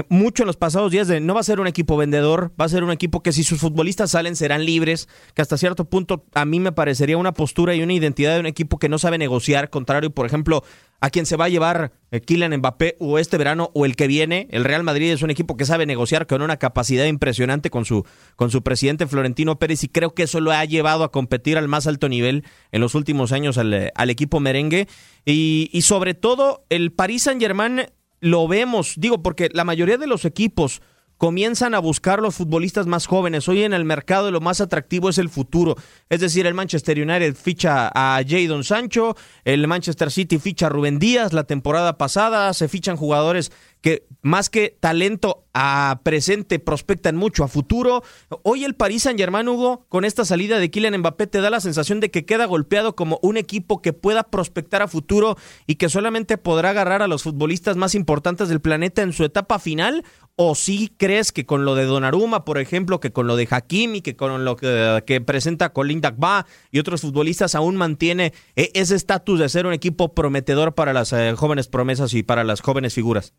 mucho 0.08 0.42
en 0.42 0.46
los 0.46 0.56
pasados 0.56 0.90
días 0.90 1.08
de 1.08 1.20
no 1.20 1.34
va 1.34 1.40
a 1.40 1.44
ser 1.44 1.60
un 1.60 1.66
equipo 1.66 1.96
vendedor, 1.96 2.52
va 2.60 2.64
a 2.64 2.68
ser 2.68 2.84
un 2.84 2.90
equipo 2.90 3.22
que 3.22 3.32
si 3.32 3.44
sus 3.44 3.60
futbolistas 3.60 4.10
salen 4.10 4.36
serán 4.36 4.64
libres, 4.64 5.08
que 5.34 5.42
hasta 5.42 5.56
cierto 5.56 5.84
punto 5.84 6.24
a 6.34 6.44
mí 6.44 6.60
me 6.60 6.72
parecería 6.72 7.16
una 7.16 7.32
postura 7.32 7.74
y 7.74 7.82
una 7.82 7.92
identidad 7.92 8.34
de 8.34 8.40
un 8.40 8.46
equipo 8.46 8.78
que 8.78 8.88
no 8.88 8.98
sabe 8.98 9.18
negociar, 9.18 9.70
contrario, 9.70 10.10
por 10.10 10.26
ejemplo, 10.26 10.64
a 11.00 11.10
quien 11.10 11.26
se 11.26 11.36
va 11.36 11.46
a 11.46 11.48
llevar 11.48 11.92
eh, 12.10 12.20
Kylian 12.20 12.56
Mbappé 12.56 12.96
o 13.00 13.18
este 13.18 13.38
verano 13.38 13.70
o 13.74 13.84
el 13.84 13.96
que 13.96 14.06
viene. 14.06 14.48
El 14.50 14.64
Real 14.64 14.82
Madrid 14.82 15.12
es 15.12 15.22
un 15.22 15.30
equipo 15.30 15.56
que 15.56 15.64
sabe 15.64 15.86
negociar 15.86 16.26
con 16.26 16.42
una 16.42 16.56
capacidad 16.56 17.06
impresionante 17.06 17.70
con 17.70 17.84
su, 17.84 18.04
con 18.36 18.50
su 18.50 18.62
presidente 18.62 19.06
Florentino 19.06 19.58
Pérez 19.58 19.84
y 19.84 19.88
creo 19.88 20.14
que 20.14 20.24
eso 20.24 20.40
lo 20.40 20.52
ha 20.52 20.64
llevado 20.64 21.04
a 21.04 21.12
competir 21.12 21.58
al 21.58 21.68
más 21.68 21.86
alto 21.86 22.08
nivel 22.08 22.44
en 22.72 22.80
los 22.80 22.94
últimos 22.94 23.32
años 23.32 23.58
al, 23.58 23.72
eh, 23.74 23.92
al 23.94 24.10
equipo 24.10 24.40
merengue. 24.40 24.88
Y, 25.24 25.70
y 25.72 25.82
sobre 25.82 26.14
todo 26.14 26.64
el 26.70 26.92
Paris 26.92 27.24
Saint 27.24 27.40
Germain 27.40 27.86
lo 28.20 28.48
vemos, 28.48 28.94
digo, 28.96 29.22
porque 29.22 29.50
la 29.52 29.64
mayoría 29.64 29.98
de 29.98 30.06
los 30.06 30.24
equipos 30.24 30.80
comienzan 31.18 31.74
a 31.74 31.78
buscar 31.78 32.20
los 32.20 32.34
futbolistas 32.34 32.86
más 32.86 33.06
jóvenes. 33.06 33.48
Hoy 33.48 33.62
en 33.62 33.72
el 33.72 33.84
mercado 33.84 34.30
lo 34.30 34.40
más 34.40 34.60
atractivo 34.60 35.08
es 35.08 35.18
el 35.18 35.28
futuro. 35.28 35.76
Es 36.08 36.20
decir, 36.20 36.46
el 36.46 36.54
Manchester 36.54 36.98
United 36.98 37.34
ficha 37.34 37.90
a 37.94 38.20
Jadon 38.26 38.64
Sancho, 38.64 39.16
el 39.44 39.66
Manchester 39.66 40.10
City 40.10 40.38
ficha 40.38 40.66
a 40.66 40.70
Rubén 40.70 40.98
Díaz 40.98 41.32
la 41.32 41.44
temporada 41.44 41.98
pasada, 41.98 42.52
se 42.54 42.68
fichan 42.68 42.96
jugadores 42.96 43.52
que 43.80 44.06
más 44.22 44.50
que 44.50 44.76
talento 44.80 45.44
a 45.54 46.00
presente 46.02 46.58
prospectan 46.58 47.16
mucho 47.16 47.44
a 47.44 47.48
futuro. 47.48 48.02
Hoy 48.42 48.64
el 48.64 48.74
Paris 48.74 49.04
Saint-Germain 49.04 49.48
Hugo 49.48 49.86
con 49.88 50.04
esta 50.04 50.24
salida 50.24 50.58
de 50.58 50.70
Kylian 50.70 50.98
Mbappé 50.98 51.26
te 51.26 51.40
da 51.40 51.48
la 51.48 51.60
sensación 51.60 52.00
de 52.00 52.10
que 52.10 52.24
queda 52.24 52.44
golpeado 52.46 52.96
como 52.96 53.18
un 53.22 53.36
equipo 53.36 53.80
que 53.80 53.92
pueda 53.92 54.24
prospectar 54.24 54.82
a 54.82 54.88
futuro 54.88 55.36
y 55.66 55.76
que 55.76 55.88
solamente 55.88 56.36
podrá 56.36 56.70
agarrar 56.70 57.02
a 57.02 57.08
los 57.08 57.22
futbolistas 57.22 57.76
más 57.76 57.94
importantes 57.94 58.48
del 58.48 58.60
planeta 58.60 59.02
en 59.02 59.12
su 59.12 59.24
etapa 59.24 59.58
final 59.58 60.04
o 60.34 60.54
si 60.54 60.88
crees 60.88 61.32
que 61.32 61.46
con 61.46 61.64
lo 61.64 61.74
de 61.74 61.86
Donnarumma, 61.86 62.44
por 62.44 62.58
ejemplo, 62.58 63.00
que 63.00 63.12
con 63.12 63.26
lo 63.26 63.36
de 63.36 63.48
Hakimi, 63.50 64.02
que 64.02 64.16
con 64.16 64.44
lo 64.44 64.56
que, 64.56 65.22
presenta 65.24 65.72
Colin 65.72 66.02
Dagba 66.02 66.46
y 66.70 66.78
otros 66.78 67.00
futbolistas 67.00 67.54
aún 67.54 67.76
mantiene 67.76 68.34
e-, 68.54 68.70
ese 68.74 68.94
estatus 68.94 69.40
de 69.40 69.48
ser 69.48 69.66
un 69.66 69.72
equipo 69.72 70.14
prometedor 70.14 70.74
para 70.74 70.92
las 70.92 71.12
eh, 71.14 71.32
jóvenes 71.36 71.68
promesas 71.68 72.12
y 72.12 72.22
para 72.22 72.44
las 72.44 72.60
jóvenes 72.60 72.92
figuras? 72.92 73.32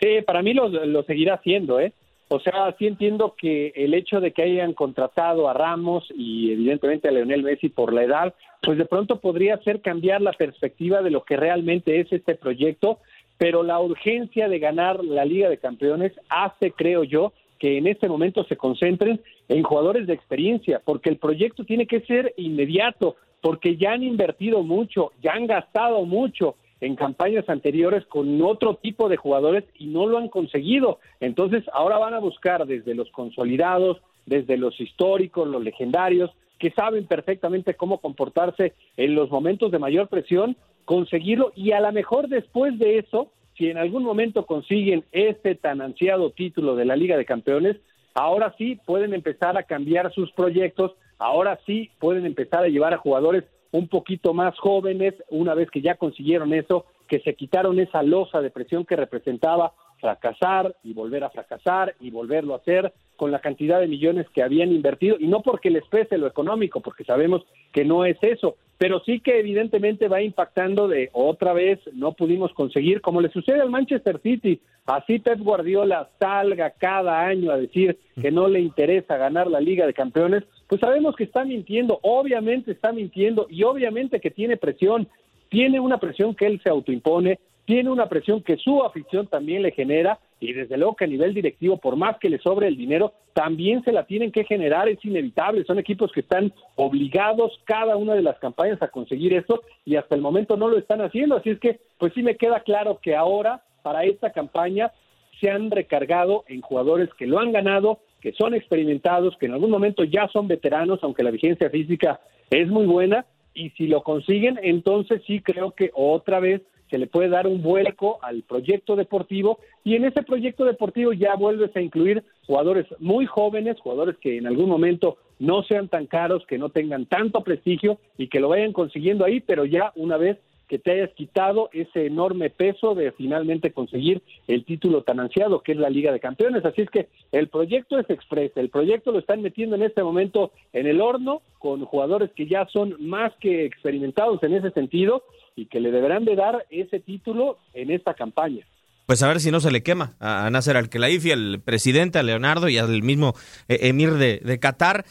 Sí, 0.00 0.22
para 0.26 0.42
mí 0.42 0.52
lo, 0.52 0.68
lo 0.68 1.02
seguirá 1.04 1.34
haciendo, 1.34 1.80
¿eh? 1.80 1.92
O 2.28 2.40
sea, 2.40 2.74
sí 2.76 2.88
entiendo 2.88 3.36
que 3.38 3.72
el 3.76 3.94
hecho 3.94 4.20
de 4.20 4.32
que 4.32 4.42
hayan 4.42 4.72
contratado 4.72 5.48
a 5.48 5.54
Ramos 5.54 6.12
y 6.12 6.50
evidentemente 6.52 7.08
a 7.08 7.12
Leonel 7.12 7.44
Messi 7.44 7.68
por 7.68 7.92
la 7.92 8.02
edad, 8.02 8.34
pues 8.62 8.78
de 8.78 8.84
pronto 8.84 9.20
podría 9.20 9.54
hacer 9.54 9.80
cambiar 9.80 10.20
la 10.20 10.32
perspectiva 10.32 11.02
de 11.02 11.10
lo 11.10 11.22
que 11.22 11.36
realmente 11.36 12.00
es 12.00 12.12
este 12.12 12.34
proyecto, 12.34 12.98
pero 13.38 13.62
la 13.62 13.78
urgencia 13.78 14.48
de 14.48 14.58
ganar 14.58 15.04
la 15.04 15.24
Liga 15.24 15.48
de 15.48 15.58
Campeones 15.58 16.12
hace, 16.28 16.72
creo 16.72 17.04
yo, 17.04 17.32
que 17.60 17.78
en 17.78 17.86
este 17.86 18.08
momento 18.08 18.42
se 18.44 18.56
concentren 18.56 19.20
en 19.48 19.62
jugadores 19.62 20.08
de 20.08 20.14
experiencia, 20.14 20.82
porque 20.84 21.10
el 21.10 21.18
proyecto 21.18 21.64
tiene 21.64 21.86
que 21.86 22.00
ser 22.00 22.34
inmediato, 22.36 23.16
porque 23.40 23.76
ya 23.76 23.92
han 23.92 24.02
invertido 24.02 24.64
mucho, 24.64 25.12
ya 25.22 25.34
han 25.34 25.46
gastado 25.46 26.04
mucho, 26.04 26.56
en 26.80 26.96
campañas 26.96 27.48
anteriores 27.48 28.04
con 28.06 28.40
otro 28.42 28.76
tipo 28.76 29.08
de 29.08 29.16
jugadores 29.16 29.64
y 29.78 29.86
no 29.86 30.06
lo 30.06 30.18
han 30.18 30.28
conseguido. 30.28 30.98
Entonces 31.20 31.64
ahora 31.72 31.98
van 31.98 32.14
a 32.14 32.20
buscar 32.20 32.66
desde 32.66 32.94
los 32.94 33.10
consolidados, 33.10 33.98
desde 34.26 34.56
los 34.56 34.78
históricos, 34.80 35.48
los 35.48 35.62
legendarios, 35.62 36.30
que 36.58 36.70
saben 36.70 37.06
perfectamente 37.06 37.74
cómo 37.74 37.98
comportarse 37.98 38.74
en 38.96 39.14
los 39.14 39.30
momentos 39.30 39.70
de 39.70 39.78
mayor 39.78 40.08
presión, 40.08 40.56
conseguirlo 40.84 41.52
y 41.54 41.72
a 41.72 41.80
lo 41.80 41.92
mejor 41.92 42.28
después 42.28 42.78
de 42.78 42.98
eso, 42.98 43.30
si 43.56 43.68
en 43.70 43.78
algún 43.78 44.04
momento 44.04 44.46
consiguen 44.46 45.04
este 45.12 45.54
tan 45.54 45.80
ansiado 45.80 46.30
título 46.30 46.76
de 46.76 46.84
la 46.84 46.96
Liga 46.96 47.16
de 47.16 47.24
Campeones, 47.24 47.76
ahora 48.14 48.54
sí 48.56 48.78
pueden 48.86 49.14
empezar 49.14 49.56
a 49.58 49.64
cambiar 49.64 50.12
sus 50.12 50.32
proyectos, 50.32 50.92
ahora 51.18 51.58
sí 51.66 51.90
pueden 51.98 52.26
empezar 52.26 52.64
a 52.64 52.68
llevar 52.68 52.94
a 52.94 52.98
jugadores 52.98 53.44
un 53.72 53.88
poquito 53.88 54.34
más 54.34 54.58
jóvenes, 54.58 55.14
una 55.28 55.54
vez 55.54 55.70
que 55.70 55.82
ya 55.82 55.96
consiguieron 55.96 56.52
eso, 56.52 56.86
que 57.08 57.20
se 57.20 57.34
quitaron 57.34 57.78
esa 57.78 58.02
losa 58.02 58.40
de 58.40 58.50
presión 58.50 58.84
que 58.84 58.96
representaba 58.96 59.72
fracasar 60.00 60.76
y 60.82 60.92
volver 60.92 61.24
a 61.24 61.30
fracasar 61.30 61.94
y 62.00 62.10
volverlo 62.10 62.54
a 62.54 62.58
hacer 62.58 62.92
con 63.16 63.30
la 63.30 63.40
cantidad 63.40 63.80
de 63.80 63.88
millones 63.88 64.26
que 64.30 64.42
habían 64.42 64.70
invertido 64.70 65.16
y 65.18 65.26
no 65.26 65.40
porque 65.40 65.70
les 65.70 65.86
pese 65.88 66.18
lo 66.18 66.26
económico, 66.26 66.80
porque 66.80 67.04
sabemos 67.04 67.42
que 67.72 67.84
no 67.84 68.04
es 68.04 68.18
eso, 68.22 68.56
pero 68.78 69.00
sí 69.00 69.20
que 69.20 69.38
evidentemente 69.38 70.08
va 70.08 70.22
impactando 70.22 70.88
de 70.88 71.10
otra 71.12 71.52
vez 71.52 71.80
no 71.94 72.12
pudimos 72.12 72.52
conseguir, 72.52 73.00
como 73.00 73.20
le 73.20 73.30
sucede 73.30 73.60
al 73.60 73.70
Manchester 73.70 74.20
City, 74.22 74.60
así 74.86 75.18
Pep 75.18 75.38
Guardiola 75.40 76.10
salga 76.18 76.70
cada 76.70 77.26
año 77.26 77.50
a 77.50 77.56
decir 77.56 77.98
que 78.20 78.30
no 78.30 78.48
le 78.48 78.60
interesa 78.60 79.16
ganar 79.16 79.46
la 79.46 79.60
Liga 79.60 79.86
de 79.86 79.94
Campeones, 79.94 80.44
pues 80.66 80.80
sabemos 80.80 81.16
que 81.16 81.24
está 81.24 81.44
mintiendo, 81.44 81.98
obviamente 82.02 82.72
está 82.72 82.92
mintiendo 82.92 83.46
y 83.48 83.62
obviamente 83.62 84.20
que 84.20 84.30
tiene 84.30 84.56
presión, 84.56 85.08
tiene 85.48 85.80
una 85.80 85.98
presión 85.98 86.34
que 86.34 86.46
él 86.46 86.60
se 86.62 86.68
autoimpone, 86.68 87.38
tiene 87.64 87.90
una 87.90 88.08
presión 88.08 88.42
que 88.42 88.56
su 88.56 88.82
afición 88.82 89.26
también 89.26 89.62
le 89.62 89.72
genera 89.72 90.18
y 90.40 90.52
desde 90.52 90.76
luego 90.76 90.96
que 90.96 91.04
a 91.04 91.08
nivel 91.08 91.32
directivo, 91.34 91.78
por 91.78 91.96
más 91.96 92.18
que 92.18 92.28
le 92.28 92.38
sobre 92.38 92.68
el 92.68 92.76
dinero, 92.76 93.12
también 93.32 93.82
se 93.84 93.92
la 93.92 94.04
tienen 94.04 94.32
que 94.32 94.44
generar, 94.44 94.88
es 94.88 95.02
inevitable, 95.04 95.64
son 95.64 95.78
equipos 95.78 96.12
que 96.12 96.20
están 96.20 96.52
obligados 96.74 97.58
cada 97.64 97.96
una 97.96 98.14
de 98.14 98.22
las 98.22 98.38
campañas 98.38 98.80
a 98.82 98.88
conseguir 98.88 99.34
esto 99.34 99.62
y 99.84 99.96
hasta 99.96 100.14
el 100.14 100.20
momento 100.20 100.56
no 100.56 100.68
lo 100.68 100.78
están 100.78 101.00
haciendo, 101.00 101.36
así 101.36 101.50
es 101.50 101.58
que 101.58 101.80
pues 101.98 102.12
sí 102.14 102.22
me 102.22 102.36
queda 102.36 102.60
claro 102.60 102.98
que 103.00 103.14
ahora 103.14 103.62
para 103.82 104.04
esta 104.04 104.32
campaña 104.32 104.92
se 105.40 105.50
han 105.50 105.70
recargado 105.70 106.44
en 106.48 106.60
jugadores 106.60 107.08
que 107.14 107.26
lo 107.26 107.38
han 107.38 107.52
ganado, 107.52 108.00
que 108.20 108.32
son 108.32 108.54
experimentados, 108.54 109.36
que 109.36 109.46
en 109.46 109.52
algún 109.52 109.70
momento 109.70 110.04
ya 110.04 110.28
son 110.28 110.48
veteranos, 110.48 111.00
aunque 111.02 111.22
la 111.22 111.30
vigencia 111.30 111.70
física 111.70 112.20
es 112.50 112.68
muy 112.68 112.86
buena, 112.86 113.26
y 113.56 113.70
si 113.70 113.86
lo 113.86 114.02
consiguen, 114.02 114.60
entonces 114.62 115.22
sí 115.26 115.40
creo 115.40 115.72
que 115.72 115.90
otra 115.94 116.40
vez 116.40 116.62
se 116.90 116.98
le 116.98 117.06
puede 117.06 117.28
dar 117.28 117.46
un 117.46 117.62
vuelco 117.62 118.18
al 118.22 118.42
proyecto 118.42 118.96
deportivo. 118.96 119.58
Y 119.84 119.96
en 119.96 120.04
ese 120.04 120.22
proyecto 120.22 120.64
deportivo 120.64 121.12
ya 121.12 121.34
vuelves 121.34 121.74
a 121.76 121.80
incluir 121.80 122.24
jugadores 122.46 122.86
muy 122.98 123.26
jóvenes, 123.26 123.80
jugadores 123.80 124.16
que 124.18 124.38
en 124.38 124.46
algún 124.46 124.68
momento 124.68 125.18
no 125.38 125.62
sean 125.62 125.88
tan 125.88 126.06
caros, 126.06 126.46
que 126.46 126.58
no 126.58 126.70
tengan 126.70 127.06
tanto 127.06 127.42
prestigio 127.42 127.98
y 128.16 128.28
que 128.28 128.40
lo 128.40 128.48
vayan 128.48 128.72
consiguiendo 128.72 129.24
ahí, 129.24 129.40
pero 129.40 129.64
ya 129.64 129.92
una 129.96 130.16
vez 130.16 130.38
que 130.68 130.78
te 130.78 130.92
hayas 130.92 131.10
quitado 131.10 131.70
ese 131.72 132.06
enorme 132.06 132.50
peso 132.50 132.94
de 132.94 133.12
finalmente 133.12 133.72
conseguir 133.72 134.22
el 134.48 134.64
título 134.64 135.02
tan 135.02 135.20
ansiado 135.20 135.62
que 135.62 135.72
es 135.72 135.78
la 135.78 135.90
Liga 135.90 136.12
de 136.12 136.20
Campeones. 136.20 136.64
Así 136.64 136.82
es 136.82 136.90
que 136.90 137.08
el 137.32 137.48
proyecto 137.48 137.98
es 137.98 138.08
express, 138.10 138.52
el 138.56 138.70
proyecto 138.70 139.12
lo 139.12 139.18
están 139.18 139.42
metiendo 139.42 139.76
en 139.76 139.82
este 139.82 140.02
momento 140.02 140.52
en 140.72 140.86
el 140.86 141.00
horno 141.00 141.42
con 141.58 141.84
jugadores 141.84 142.30
que 142.32 142.46
ya 142.46 142.66
son 142.72 142.96
más 143.00 143.32
que 143.40 143.64
experimentados 143.64 144.42
en 144.42 144.54
ese 144.54 144.70
sentido 144.70 145.22
y 145.54 145.66
que 145.66 145.80
le 145.80 145.90
deberán 145.90 146.24
de 146.24 146.36
dar 146.36 146.66
ese 146.70 147.00
título 147.00 147.58
en 147.72 147.90
esta 147.90 148.14
campaña. 148.14 148.66
Pues 149.06 149.22
a 149.22 149.28
ver 149.28 149.38
si 149.38 149.52
no 149.52 149.60
se 149.60 149.70
le 149.70 149.84
quema 149.84 150.14
a 150.18 150.50
Nasser 150.50 150.76
Al-Khelaifi, 150.76 151.30
al 151.30 151.60
presidente, 151.64 152.18
a 152.18 152.24
Leonardo 152.24 152.68
y 152.68 152.76
al 152.76 153.02
mismo 153.02 153.34
eh, 153.68 153.78
emir 153.82 154.14
de 154.14 154.58
Qatar. 154.58 155.04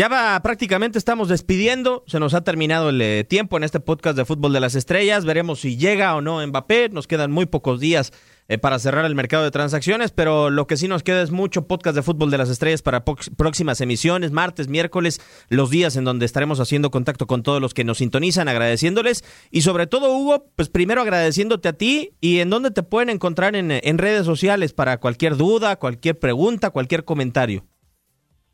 Ya 0.00 0.08
va, 0.08 0.40
prácticamente 0.42 0.96
estamos 0.96 1.28
despidiendo. 1.28 2.04
Se 2.06 2.20
nos 2.20 2.32
ha 2.32 2.42
terminado 2.42 2.88
el 2.88 3.02
eh, 3.02 3.22
tiempo 3.28 3.58
en 3.58 3.64
este 3.64 3.80
podcast 3.80 4.16
de 4.16 4.24
Fútbol 4.24 4.54
de 4.54 4.60
las 4.60 4.74
Estrellas. 4.74 5.26
Veremos 5.26 5.60
si 5.60 5.76
llega 5.76 6.16
o 6.16 6.22
no 6.22 6.40
Mbappé. 6.46 6.88
Nos 6.88 7.06
quedan 7.06 7.30
muy 7.30 7.44
pocos 7.44 7.80
días 7.80 8.10
eh, 8.48 8.56
para 8.56 8.78
cerrar 8.78 9.04
el 9.04 9.14
mercado 9.14 9.44
de 9.44 9.50
transacciones, 9.50 10.10
pero 10.10 10.48
lo 10.48 10.66
que 10.66 10.78
sí 10.78 10.88
nos 10.88 11.02
queda 11.02 11.20
es 11.20 11.32
mucho 11.32 11.66
podcast 11.66 11.94
de 11.96 12.02
Fútbol 12.02 12.30
de 12.30 12.38
las 12.38 12.48
Estrellas 12.48 12.80
para 12.80 13.04
próximas 13.04 13.82
emisiones, 13.82 14.30
martes, 14.32 14.68
miércoles, 14.68 15.20
los 15.50 15.68
días 15.68 15.96
en 15.96 16.04
donde 16.04 16.24
estaremos 16.24 16.60
haciendo 16.60 16.90
contacto 16.90 17.26
con 17.26 17.42
todos 17.42 17.60
los 17.60 17.74
que 17.74 17.84
nos 17.84 17.98
sintonizan, 17.98 18.48
agradeciéndoles. 18.48 19.22
Y 19.50 19.60
sobre 19.60 19.86
todo, 19.86 20.16
Hugo, 20.16 20.46
pues 20.56 20.70
primero 20.70 21.02
agradeciéndote 21.02 21.68
a 21.68 21.74
ti 21.74 22.14
y 22.22 22.38
en 22.38 22.48
dónde 22.48 22.70
te 22.70 22.82
pueden 22.82 23.10
encontrar 23.10 23.54
en, 23.54 23.70
en 23.70 23.98
redes 23.98 24.24
sociales 24.24 24.72
para 24.72 24.96
cualquier 24.96 25.36
duda, 25.36 25.76
cualquier 25.76 26.18
pregunta, 26.18 26.70
cualquier 26.70 27.04
comentario. 27.04 27.66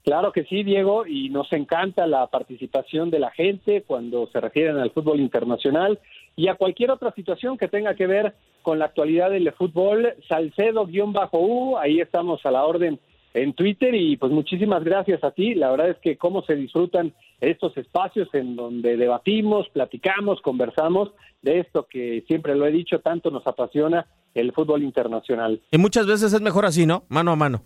Claro 0.07 0.31
que 0.31 0.45
sí, 0.45 0.63
Diego, 0.63 1.05
y 1.05 1.31
nos 1.31 1.53
encanta 1.53 2.07
la 2.07 2.29
participación 2.29 3.11
de 3.11 3.19
la 3.19 3.33
gente 3.33 3.83
cuando 3.83 4.29
se 4.29 4.41
refieren 4.41 4.77
al 4.77 4.93
fútbol 4.93 5.19
internacional 5.19 5.99
y 6.37 6.47
a 6.47 6.55
cualquier 6.55 6.93
otra 6.93 7.11
situación 7.11 7.59
que 7.59 7.67
tenga 7.67 7.97
que 7.97 8.07
ver 8.07 8.37
con 8.63 8.79
la 8.79 8.85
actualidad 8.85 9.31
del 9.31 9.51
fútbol. 9.51 10.15
Salcedo-U, 10.29 11.77
ahí 11.77 12.01
estamos 12.01 12.47
a 12.47 12.53
la 12.53 12.65
orden 12.65 13.01
en 13.35 13.53
Twitter 13.55 13.97
y 13.97 14.17
pues 14.17 14.31
muchísimas 14.31 14.85
gracias 14.85 15.25
a 15.25 15.33
ti. 15.33 15.57
La 15.57 15.73
verdad 15.73 15.91
es 15.91 15.99
que 15.99 16.17
cómo 16.17 16.43
se 16.43 16.55
disfrutan 16.55 17.13
estos 17.41 17.77
espacios 17.77 18.29
en 18.33 18.55
donde 18.55 18.97
debatimos, 18.97 19.69
platicamos, 19.71 20.41
conversamos 20.41 21.11
de 21.43 21.59
esto 21.59 21.89
que 21.91 22.23
siempre 22.29 22.55
lo 22.55 22.65
he 22.65 22.71
dicho, 22.71 23.01
tanto 23.01 23.33
nos 23.33 23.45
apasiona 23.49 24.07
el 24.35 24.53
fútbol 24.53 24.85
internacional. 24.85 25.61
Y 25.73 25.79
muchas 25.79 26.07
veces 26.07 26.33
es 26.33 26.41
mejor 26.41 26.65
así, 26.65 26.87
¿no? 26.87 27.03
Mano 27.09 27.33
a 27.33 27.37
mano. 27.37 27.63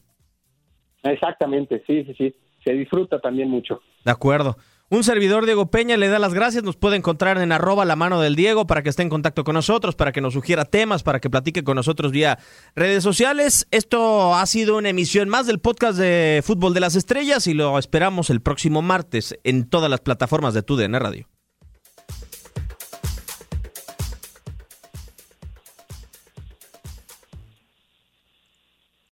Exactamente, 1.03 1.83
sí, 1.87 2.05
sí, 2.05 2.15
sí. 2.17 2.35
Se 2.65 2.73
disfruta 2.73 3.19
también 3.21 3.49
mucho. 3.49 3.81
De 4.05 4.11
acuerdo. 4.11 4.57
Un 4.93 5.05
servidor 5.05 5.47
Diego 5.47 5.71
Peña 5.71 5.97
le 5.97 6.09
da 6.09 6.19
las 6.19 6.35
gracias, 6.35 6.65
nos 6.65 6.77
puede 6.77 6.97
encontrar 6.97 7.39
en 7.39 7.53
arroba 7.53 7.85
la 7.85 7.95
mano 7.95 8.21
del 8.21 8.35
Diego 8.35 8.67
para 8.67 8.83
que 8.83 8.89
esté 8.89 9.03
en 9.03 9.09
contacto 9.09 9.45
con 9.45 9.55
nosotros, 9.55 9.95
para 9.95 10.11
que 10.11 10.21
nos 10.21 10.35
sugiera 10.35 10.65
temas, 10.65 11.05
para 11.05 11.21
que 11.21 11.31
platique 11.31 11.63
con 11.63 11.77
nosotros 11.77 12.11
vía 12.11 12.41
redes 12.75 13.05
sociales. 13.05 13.69
Esto 13.71 14.35
ha 14.35 14.45
sido 14.47 14.77
una 14.77 14.89
emisión 14.89 15.29
más 15.29 15.47
del 15.47 15.61
podcast 15.61 15.97
de 15.97 16.43
Fútbol 16.45 16.75
de 16.75 16.81
las 16.81 16.97
Estrellas 16.97 17.47
y 17.47 17.55
lo 17.55 17.79
esperamos 17.79 18.31
el 18.31 18.41
próximo 18.41 18.83
martes 18.83 19.39
en 19.45 19.71
todas 19.71 19.91
las 19.91 20.01
plataformas 20.01 20.55
de 20.55 20.63
TUDN 20.65 20.95
Radio. 20.95 21.29